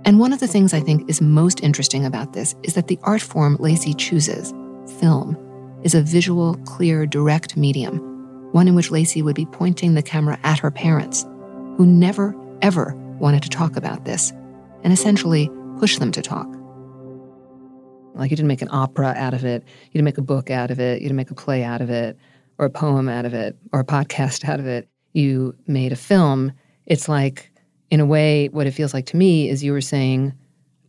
And 0.04 0.18
one 0.18 0.34
of 0.34 0.40
the 0.40 0.46
things 0.46 0.74
I 0.74 0.80
think 0.80 1.08
is 1.08 1.22
most 1.22 1.62
interesting 1.62 2.04
about 2.04 2.34
this 2.34 2.54
is 2.62 2.74
that 2.74 2.88
the 2.88 2.98
art 3.04 3.22
form 3.22 3.56
Lacey 3.58 3.94
chooses, 3.94 4.52
film, 4.98 5.38
is 5.82 5.94
a 5.94 6.02
visual, 6.02 6.56
clear, 6.66 7.06
direct 7.06 7.56
medium, 7.56 8.13
one 8.54 8.68
in 8.68 8.76
which 8.76 8.92
Lacey 8.92 9.20
would 9.20 9.34
be 9.34 9.46
pointing 9.46 9.94
the 9.94 10.02
camera 10.02 10.38
at 10.44 10.60
her 10.60 10.70
parents, 10.70 11.24
who 11.76 11.84
never, 11.84 12.36
ever 12.62 12.94
wanted 13.18 13.42
to 13.42 13.48
talk 13.48 13.76
about 13.76 14.04
this, 14.04 14.30
and 14.84 14.92
essentially 14.92 15.50
push 15.80 15.98
them 15.98 16.12
to 16.12 16.22
talk. 16.22 16.46
Like 18.14 18.30
you 18.30 18.36
didn't 18.36 18.46
make 18.46 18.62
an 18.62 18.68
opera 18.70 19.12
out 19.16 19.34
of 19.34 19.44
it, 19.44 19.64
you 19.86 19.94
didn't 19.94 20.04
make 20.04 20.18
a 20.18 20.22
book 20.22 20.52
out 20.52 20.70
of 20.70 20.78
it, 20.78 21.02
you 21.02 21.08
didn't 21.08 21.16
make 21.16 21.32
a 21.32 21.34
play 21.34 21.64
out 21.64 21.80
of 21.80 21.90
it, 21.90 22.16
or 22.58 22.66
a 22.66 22.70
poem 22.70 23.08
out 23.08 23.24
of 23.24 23.34
it, 23.34 23.56
or 23.72 23.80
a 23.80 23.84
podcast 23.84 24.48
out 24.48 24.60
of 24.60 24.68
it. 24.68 24.88
You 25.14 25.56
made 25.66 25.90
a 25.90 25.96
film. 25.96 26.52
It's 26.86 27.08
like, 27.08 27.50
in 27.90 27.98
a 27.98 28.06
way, 28.06 28.50
what 28.50 28.68
it 28.68 28.70
feels 28.70 28.94
like 28.94 29.06
to 29.06 29.16
me 29.16 29.48
is 29.48 29.64
you 29.64 29.72
were 29.72 29.80
saying, 29.80 30.32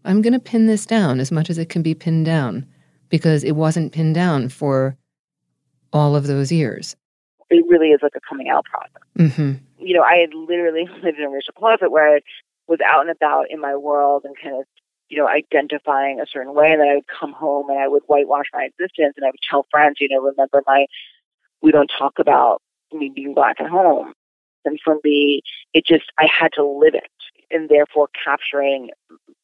I'm 0.03 0.21
going 0.21 0.33
to 0.33 0.39
pin 0.39 0.67
this 0.67 0.85
down 0.85 1.19
as 1.19 1.31
much 1.31 1.49
as 1.49 1.57
it 1.57 1.69
can 1.69 1.81
be 1.81 1.95
pinned 1.95 2.27
down 2.27 2.67
because 3.09 3.43
it 3.43 3.53
wasn't 3.53 3.91
pinned 3.91 4.13
down 4.13 4.49
for 4.49 4.95
all 5.91 6.15
of 6.15 6.27
those 6.27 6.51
years. 6.51 6.95
It 7.49 7.65
really 7.67 7.89
is 7.89 7.99
like 8.01 8.15
a 8.15 8.21
coming 8.27 8.49
out 8.49 8.65
process. 8.65 9.03
Mm-hmm. 9.17 9.85
You 9.85 9.93
know, 9.93 10.03
I 10.03 10.17
had 10.17 10.33
literally 10.33 10.87
lived 11.03 11.19
in 11.19 11.25
a 11.25 11.29
racial 11.29 11.53
closet 11.53 11.91
where 11.91 12.15
I 12.15 12.21
was 12.67 12.79
out 12.85 13.01
and 13.01 13.11
about 13.11 13.51
in 13.51 13.59
my 13.61 13.75
world 13.75 14.23
and 14.25 14.35
kind 14.41 14.55
of 14.55 14.65
you 15.09 15.17
know, 15.17 15.27
identifying 15.27 16.19
a 16.19 16.25
certain 16.25 16.53
way. 16.53 16.71
And 16.71 16.81
then 16.81 16.87
I 16.87 16.95
would 16.95 17.07
come 17.07 17.33
home 17.33 17.69
and 17.69 17.79
I 17.79 17.87
would 17.87 18.03
whitewash 18.07 18.45
my 18.53 18.63
existence 18.63 19.13
and 19.17 19.25
I 19.25 19.29
would 19.29 19.39
tell 19.49 19.67
friends, 19.69 19.97
you 19.99 20.09
know, 20.09 20.21
remember 20.21 20.63
my, 20.65 20.87
we 21.61 21.71
don't 21.71 21.91
talk 21.97 22.13
about 22.19 22.61
me 22.91 23.11
being 23.13 23.33
black 23.33 23.59
at 23.59 23.69
home. 23.69 24.13
And 24.63 24.79
for 24.83 24.97
me, 25.03 25.41
it 25.73 25.85
just, 25.85 26.05
I 26.17 26.27
had 26.27 26.51
to 26.55 26.63
live 26.63 26.95
it. 26.95 27.11
And 27.51 27.69
therefore, 27.69 28.09
capturing 28.23 28.89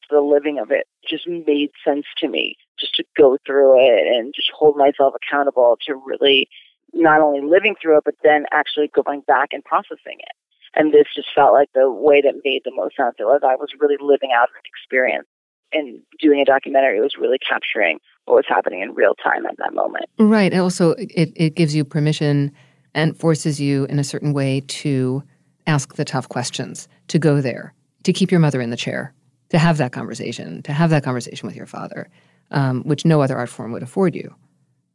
the 0.09 0.21
living 0.21 0.57
of 0.57 0.71
it 0.71 0.87
just 1.07 1.27
made 1.27 1.69
sense 1.85 2.05
to 2.17 2.27
me 2.27 2.55
just 2.79 2.95
to 2.95 3.03
go 3.15 3.37
through 3.45 3.79
it 3.79 4.07
and 4.07 4.33
just 4.35 4.51
hold 4.53 4.75
myself 4.75 5.13
accountable 5.15 5.77
to 5.85 5.95
really 5.95 6.49
not 6.93 7.21
only 7.21 7.41
living 7.41 7.75
through 7.81 7.97
it, 7.97 8.03
but 8.05 8.15
then 8.23 8.45
actually 8.51 8.91
going 8.93 9.21
back 9.21 9.49
and 9.51 9.63
processing 9.63 10.19
it. 10.19 10.35
And 10.73 10.93
this 10.93 11.07
just 11.15 11.27
felt 11.35 11.53
like 11.53 11.69
the 11.73 11.91
way 11.91 12.21
that 12.21 12.33
made 12.45 12.61
the 12.63 12.71
most 12.73 12.95
sense. 12.95 13.15
It 13.19 13.23
was 13.23 13.41
I 13.43 13.55
was 13.55 13.69
really 13.79 13.97
living 13.99 14.31
out 14.35 14.49
an 14.49 14.61
experience 14.65 15.27
and 15.73 16.01
doing 16.19 16.41
a 16.41 16.45
documentary 16.45 16.99
was 16.99 17.15
really 17.19 17.37
capturing 17.37 17.99
what 18.25 18.35
was 18.35 18.45
happening 18.47 18.81
in 18.81 18.93
real 18.93 19.15
time 19.15 19.45
at 19.45 19.57
that 19.57 19.73
moment. 19.73 20.05
Right. 20.17 20.51
And 20.51 20.61
also, 20.61 20.91
it, 20.91 21.31
it 21.35 21.55
gives 21.55 21.75
you 21.75 21.83
permission 21.83 22.51
and 22.93 23.17
forces 23.17 23.59
you 23.59 23.85
in 23.85 23.99
a 23.99 24.03
certain 24.03 24.33
way 24.33 24.61
to 24.67 25.23
ask 25.67 25.95
the 25.95 26.05
tough 26.05 26.27
questions, 26.29 26.87
to 27.07 27.19
go 27.19 27.41
there, 27.41 27.73
to 28.03 28.13
keep 28.13 28.31
your 28.31 28.39
mother 28.39 28.61
in 28.61 28.69
the 28.69 28.77
chair, 28.77 29.13
to 29.49 29.57
have 29.57 29.77
that 29.77 29.91
conversation, 29.91 30.61
to 30.63 30.73
have 30.73 30.89
that 30.89 31.03
conversation 31.03 31.47
with 31.47 31.55
your 31.55 31.65
father, 31.65 32.09
um, 32.51 32.83
which 32.83 33.05
no 33.05 33.21
other 33.21 33.37
art 33.37 33.49
form 33.49 33.71
would 33.71 33.83
afford 33.83 34.15
you. 34.15 34.33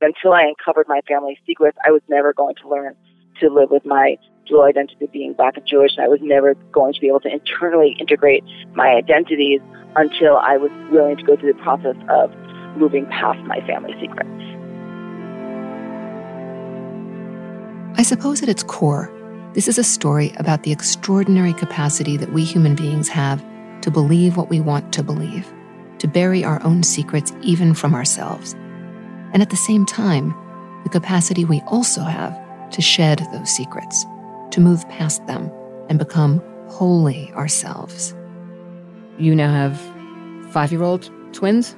Until 0.01 0.35
I 0.35 0.43
uncovered 0.43 0.87
my 0.89 1.01
family 1.09 1.39
secrets, 1.47 1.79
I 1.87 1.91
was 1.91 2.03
never 2.09 2.35
going 2.35 2.55
to 2.57 2.69
learn 2.69 2.95
to 3.41 3.49
live 3.49 3.71
with 3.71 3.87
my 3.87 4.19
dual 4.47 4.63
identity 4.63 5.07
being 5.11 5.33
black 5.33 5.57
and 5.57 5.67
Jewish, 5.67 5.97
and 5.97 6.05
I 6.05 6.09
was 6.09 6.21
never 6.23 6.55
going 6.73 6.93
to 6.93 7.01
be 7.01 7.09
able 7.09 7.21
to 7.21 7.33
internally 7.33 7.97
integrate 7.99 8.45
my 8.75 8.89
identities 8.89 9.61
until 9.97 10.37
I 10.37 10.59
was 10.59 10.71
willing 10.91 11.17
to 11.17 11.23
go 11.23 11.37
through 11.37 11.55
the 11.55 11.63
process 11.63 11.97
of 12.11 12.31
moving 12.77 13.07
past 13.07 13.41
my 13.47 13.61
family 13.67 13.95
secrets. 13.99 14.29
I 17.99 18.03
suppose 18.03 18.43
at 18.43 18.51
its 18.51 18.63
core, 18.63 19.11
this 19.55 19.67
is 19.67 19.79
a 19.79 19.85
story 19.85 20.35
about 20.37 20.63
the 20.63 20.73
extraordinary 20.73 21.55
capacity 21.55 22.19
that 22.19 22.35
we 22.35 22.45
human 22.45 22.75
beings 22.75 23.09
have 23.09 23.43
to 23.81 23.91
believe 23.91 24.37
what 24.37 24.51
we 24.51 24.61
want 24.61 24.93
to 24.93 25.03
believe, 25.03 25.51
to 26.01 26.07
bury 26.07 26.45
our 26.45 26.63
own 26.63 26.83
secrets 26.83 27.33
even 27.41 27.73
from 27.73 27.95
ourselves, 27.95 28.55
and 29.37 29.43
at 29.43 29.51
the 29.51 29.57
same 29.57 29.85
time, 29.85 30.35
the 30.85 30.89
capacity 30.89 31.45
we 31.45 31.61
also 31.67 32.01
have 32.01 32.35
to 32.71 32.81
shed 32.81 33.19
those 33.35 33.51
secrets, 33.51 34.07
to 34.51 34.63
move 34.63 34.89
past 34.89 35.27
them 35.27 35.53
and 35.91 35.99
become 35.99 36.43
wholly 36.69 37.31
ourselves. 37.35 38.15
You 39.19 39.35
now 39.35 39.53
have 39.53 39.79
five 40.53 40.73
year 40.73 40.83
old 40.83 41.11
twins? 41.35 41.77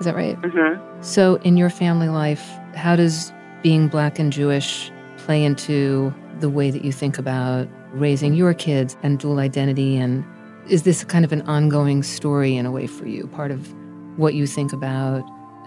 Is 0.00 0.06
that 0.06 0.16
right? 0.16 0.36
Mm-hmm. 0.42 1.02
So, 1.02 1.36
in 1.44 1.56
your 1.56 1.70
family 1.70 2.08
life, 2.08 2.44
how 2.74 2.96
does 2.96 3.32
being 3.62 3.86
black 3.86 4.18
and 4.18 4.32
Jewish 4.32 4.90
play 5.18 5.44
into 5.44 6.12
the 6.40 6.50
way 6.50 6.72
that 6.72 6.84
you 6.84 6.90
think 6.90 7.16
about 7.16 7.68
raising 7.92 8.34
your 8.34 8.54
kids 8.54 8.96
and 9.04 9.20
dual 9.20 9.38
identity? 9.38 9.96
And 9.98 10.24
is 10.68 10.82
this 10.82 11.04
kind 11.04 11.24
of 11.24 11.32
an 11.32 11.42
ongoing 11.42 12.02
story 12.02 12.56
in 12.56 12.66
a 12.66 12.72
way 12.72 12.88
for 12.88 13.06
you, 13.06 13.28
part 13.28 13.52
of 13.52 13.72
what 14.16 14.34
you 14.34 14.48
think 14.48 14.72
about 14.72 15.22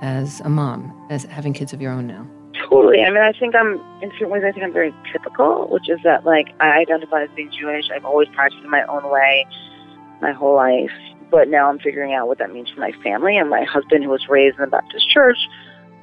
as 0.05 0.39
a 0.41 0.49
mom, 0.49 0.93
as 1.09 1.23
having 1.23 1.51
kids 1.51 1.73
of 1.73 1.81
your 1.81 1.91
own 1.91 2.05
now? 2.05 2.27
Totally. 2.69 3.01
I 3.01 3.09
mean, 3.09 3.23
I 3.23 3.33
think 3.33 3.55
I'm, 3.55 3.81
in 4.03 4.11
certain 4.11 4.29
ways, 4.29 4.43
I 4.45 4.51
think 4.51 4.63
I'm 4.63 4.71
very 4.71 4.93
typical, 5.11 5.67
which 5.69 5.89
is 5.89 5.99
that, 6.03 6.25
like, 6.25 6.53
I 6.59 6.77
identify 6.77 7.23
as 7.23 7.29
being 7.35 7.51
Jewish. 7.51 7.89
I've 7.93 8.05
always 8.05 8.27
practiced 8.29 8.63
in 8.63 8.69
my 8.69 8.83
own 8.83 9.09
way 9.09 9.47
my 10.21 10.31
whole 10.31 10.55
life. 10.55 10.91
But 11.31 11.49
now 11.49 11.69
I'm 11.69 11.79
figuring 11.79 12.13
out 12.13 12.27
what 12.27 12.37
that 12.37 12.53
means 12.53 12.69
for 12.69 12.79
my 12.79 12.91
family 13.03 13.35
and 13.35 13.49
my 13.49 13.63
husband, 13.63 14.03
who 14.03 14.11
was 14.11 14.29
raised 14.29 14.57
in 14.57 14.61
the 14.61 14.69
Baptist 14.69 15.09
church. 15.09 15.37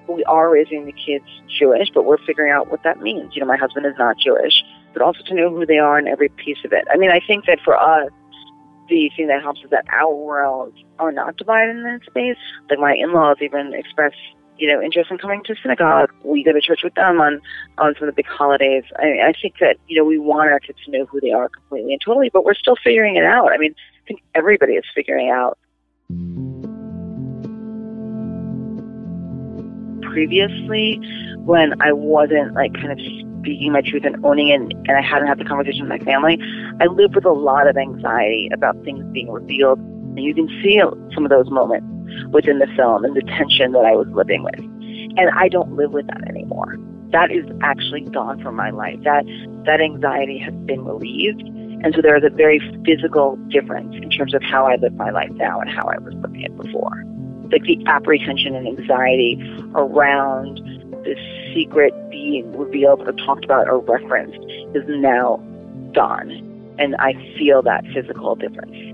We 0.09 0.25
are 0.25 0.51
raising 0.51 0.85
the 0.85 0.93
kids 0.93 1.25
Jewish, 1.59 1.88
but 1.95 2.05
we're 2.05 2.19
figuring 2.27 2.51
out 2.51 2.71
what 2.73 2.83
that 2.83 3.01
means. 3.01 3.37
You 3.37 3.41
know, 3.41 3.47
my 3.47 3.57
husband 3.57 3.87
is 3.87 3.95
not 3.99 4.19
Jewish, 4.19 4.65
but 4.93 5.01
also 5.01 5.23
to 5.27 5.35
know 5.35 5.49
who 5.49 5.65
they 5.65 5.79
are 5.79 5.97
in 5.97 6.09
every 6.09 6.29
piece 6.29 6.59
of 6.65 6.73
it. 6.73 6.85
I 6.93 6.97
mean, 6.97 7.12
I 7.12 7.21
think 7.25 7.47
that 7.47 7.61
for 7.65 7.81
us, 7.81 8.11
the 8.88 9.11
thing 9.16 9.29
that 9.29 9.42
helps 9.42 9.61
is 9.62 9.71
that 9.71 9.85
our 9.92 10.14
worlds 10.14 10.77
are 10.99 11.12
not 11.12 11.37
divided 11.37 11.77
in 11.77 11.83
that 11.85 12.01
space. 12.05 12.37
Like 12.71 12.79
my 12.79 12.95
in-laws 12.95 13.38
even 13.40 13.75
express, 13.75 14.12
you 14.59 14.68
know, 14.68 14.83
interest 14.83 15.11
in 15.11 15.18
coming 15.18 15.42
to 15.45 15.55
synagogue. 15.62 16.12
We 16.25 16.45
go 16.45 16.53
to 16.53 16.61
church 16.61 16.81
with 16.83 16.95
them 16.95 17.21
on 17.21 17.40
on 17.79 17.95
some 17.95 18.09
of 18.09 18.14
the 18.14 18.23
big 18.23 18.27
holidays. 18.27 18.85
I, 18.99 19.29
I 19.29 19.33
think 19.40 19.55
that 19.61 19.77
you 19.88 19.97
know 19.97 20.05
we 20.05 20.18
want 20.18 20.51
our 20.51 20.61
kids 20.61 20.79
to 20.85 20.90
know 20.90 21.07
who 21.07 21.21
they 21.21 21.33
are 21.33 21.49
completely 21.49 21.92
and 21.92 22.03
totally, 22.05 22.31
but 22.31 22.45
we're 22.45 22.55
still 22.55 22.77
figuring 22.83 23.16
it 23.16 23.25
out. 23.25 23.53
I 23.53 23.59
mean, 23.59 23.75
I 24.05 24.09
think 24.09 24.23
everybody 24.35 24.75
is 24.75 24.85
figuring 24.95 25.31
out. 25.31 25.59
Previously, 30.12 31.01
when 31.38 31.81
I 31.81 31.92
wasn't 31.92 32.53
like 32.55 32.75
kind 32.75 32.92
of 32.92 32.99
speaking 33.43 33.73
my 33.73 33.83
truth 33.83 34.05
and 34.05 34.17
owning 34.25 34.49
it, 34.49 34.61
and 34.61 34.97
I 34.97 35.03
hadn't 35.03 35.29
had 35.29 35.39
the 35.39 35.45
conversation 35.45 35.89
with 35.89 35.91
my 35.91 36.05
family, 36.05 36.39
I 36.81 36.87
lived 36.87 37.15
with 37.15 37.25
a 37.25 37.33
lot 37.33 37.67
of 37.67 37.77
anxiety 37.77 38.49
about 38.53 38.83
things 38.85 39.05
being 39.13 39.31
revealed. 39.31 39.79
And 39.79 40.21
you 40.21 40.35
can 40.35 40.49
see 40.63 40.81
some 41.15 41.25
of 41.25 41.31
those 41.31 41.51
moments 41.51 41.87
within 42.31 42.59
the 42.59 42.69
film 42.77 43.05
and 43.05 43.17
the 43.17 43.23
tension 43.23 43.73
that 43.73 43.85
I 43.85 43.93
was 43.93 44.07
living 44.13 44.43
with. 44.45 44.59
And 45.19 45.31
I 45.35 45.49
don't 45.49 45.75
live 45.75 45.93
with 45.93 46.07
that 46.07 46.23
anymore. 46.29 46.77
That 47.11 47.31
is 47.31 47.45
actually 47.63 48.03
gone 48.03 48.43
from 48.43 48.57
my 48.57 48.71
life. 48.71 48.99
That 49.05 49.25
that 49.67 49.81
anxiety 49.81 50.39
has 50.39 50.55
been 50.65 50.85
relieved. 50.85 51.43
And 51.85 51.95
so 51.95 52.01
there 52.01 52.17
is 52.17 52.25
a 52.25 52.31
very 52.31 52.61
physical 52.87 53.37
difference 53.49 53.95
in 53.97 54.09
terms 54.11 54.35
of 54.35 54.43
how 54.43 54.67
I 54.67 54.77
live 54.77 54.95
my 54.95 55.11
life 55.11 55.31
now 55.33 55.61
and 55.61 55.69
how 55.69 55.89
I 55.89 55.99
was 55.99 56.15
living 56.15 56.43
it 56.43 56.57
before. 56.57 57.05
Like 57.51 57.65
the 57.65 57.83
apprehension 57.87 58.55
and 58.55 58.67
anxiety 58.67 59.37
around 59.75 60.61
this 61.05 61.19
secret 61.55 61.93
being 62.11 62.57
revealed 62.57 63.07
or 63.07 63.12
talked 63.12 63.45
about 63.45 63.69
or 63.69 63.81
referenced 63.81 64.41
is 64.75 64.85
now 64.88 65.37
gone. 65.95 66.31
And 66.79 66.97
I 66.97 67.12
feel 67.38 67.62
that 67.62 67.85
physical 67.93 68.35
difference. 68.35 68.93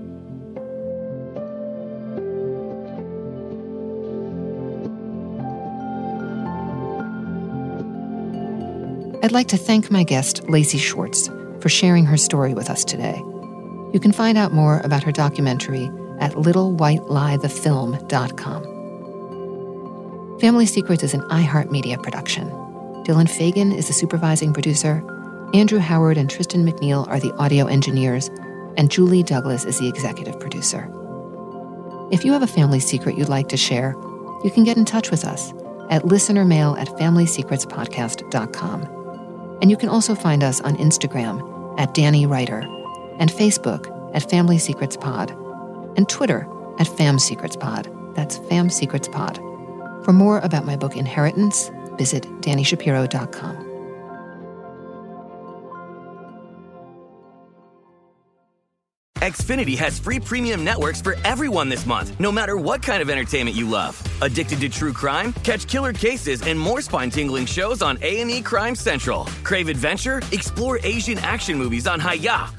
I'd 9.21 9.33
like 9.33 9.49
to 9.49 9.57
thank 9.57 9.91
my 9.91 10.03
guest, 10.03 10.49
Lacey 10.49 10.77
Schwartz, 10.77 11.29
for 11.59 11.67
sharing 11.67 12.05
her 12.05 12.15
story 12.15 12.53
with 12.53 12.69
us 12.69 12.85
today. 12.85 13.21
You 13.91 13.99
can 13.99 14.13
find 14.13 14.37
out 14.37 14.53
more 14.53 14.79
about 14.83 15.03
her 15.03 15.11
documentary 15.11 15.89
at 16.19 16.33
littlewhitelieTheFilm.com. 16.33 18.68
Family 20.39 20.65
Secrets 20.65 21.03
is 21.03 21.13
an 21.13 21.21
iHeartMedia 21.23 22.01
production. 22.01 22.49
Dylan 23.03 23.29
Fagan 23.29 23.73
is 23.73 23.87
the 23.87 23.93
supervising 23.93 24.53
producer. 24.53 25.03
Andrew 25.53 25.79
Howard 25.79 26.17
and 26.17 26.29
Tristan 26.29 26.65
McNeil 26.65 27.05
are 27.09 27.19
the 27.19 27.33
audio 27.33 27.65
engineers, 27.65 28.29
and 28.77 28.89
Julie 28.89 29.21
Douglas 29.21 29.65
is 29.65 29.79
the 29.79 29.89
executive 29.89 30.39
producer. 30.39 30.89
If 32.09 32.23
you 32.23 32.31
have 32.31 32.41
a 32.41 32.47
family 32.47 32.79
secret 32.79 33.17
you'd 33.17 33.27
like 33.27 33.49
to 33.49 33.57
share, 33.57 33.95
you 34.41 34.49
can 34.49 34.63
get 34.63 34.77
in 34.77 34.85
touch 34.85 35.11
with 35.11 35.25
us 35.25 35.51
at 35.89 36.03
listenermail 36.03 36.79
at 36.79 36.87
familysecretspodcast.com. 36.87 39.57
And 39.61 39.69
you 39.69 39.75
can 39.75 39.89
also 39.89 40.15
find 40.15 40.41
us 40.41 40.61
on 40.61 40.77
Instagram 40.77 41.77
at 41.77 41.93
Danny 41.93 42.25
Writer, 42.25 42.61
and 43.19 43.29
Facebook 43.29 43.93
at 44.15 44.29
Family 44.29 44.57
Secrets 44.57 44.95
Pod, 44.95 45.31
and 45.97 46.07
Twitter 46.07 46.47
at 46.79 46.87
Fam 46.87 47.19
Secrets 47.19 47.57
Pod. 47.57 47.93
That's 48.15 48.37
Fam 48.37 48.69
Secrets 48.69 49.09
Pod. 49.09 49.37
For 50.03 50.13
more 50.13 50.39
about 50.39 50.65
my 50.65 50.75
book 50.75 50.95
Inheritance, 50.95 51.71
visit 51.97 52.23
DaniShapiro.com. 52.41 53.69
Xfinity 59.19 59.77
has 59.77 59.99
free 59.99 60.19
premium 60.19 60.63
networks 60.63 61.01
for 61.01 61.15
everyone 61.25 61.67
this 61.67 61.85
month, 61.85 62.17
no 62.19 62.31
matter 62.31 62.55
what 62.55 62.81
kind 62.81 63.01
of 63.01 63.09
entertainment 63.09 63.55
you 63.55 63.69
love. 63.69 64.01
Addicted 64.21 64.61
to 64.61 64.69
true 64.69 64.93
crime? 64.93 65.33
Catch 65.43 65.67
killer 65.67 65.91
cases 65.91 66.41
and 66.43 66.57
more 66.57 66.81
spine-tingling 66.81 67.45
shows 67.45 67.81
on 67.81 67.99
A&E 68.01 68.41
Crime 68.41 68.75
Central. 68.75 69.25
Crave 69.43 69.67
adventure? 69.67 70.21
Explore 70.31 70.79
Asian 70.83 71.17
action 71.19 71.57
movies 71.57 71.85
on 71.85 71.99
Hi-YAH. 71.99 72.58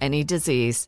any 0.01 0.23
disease. 0.23 0.87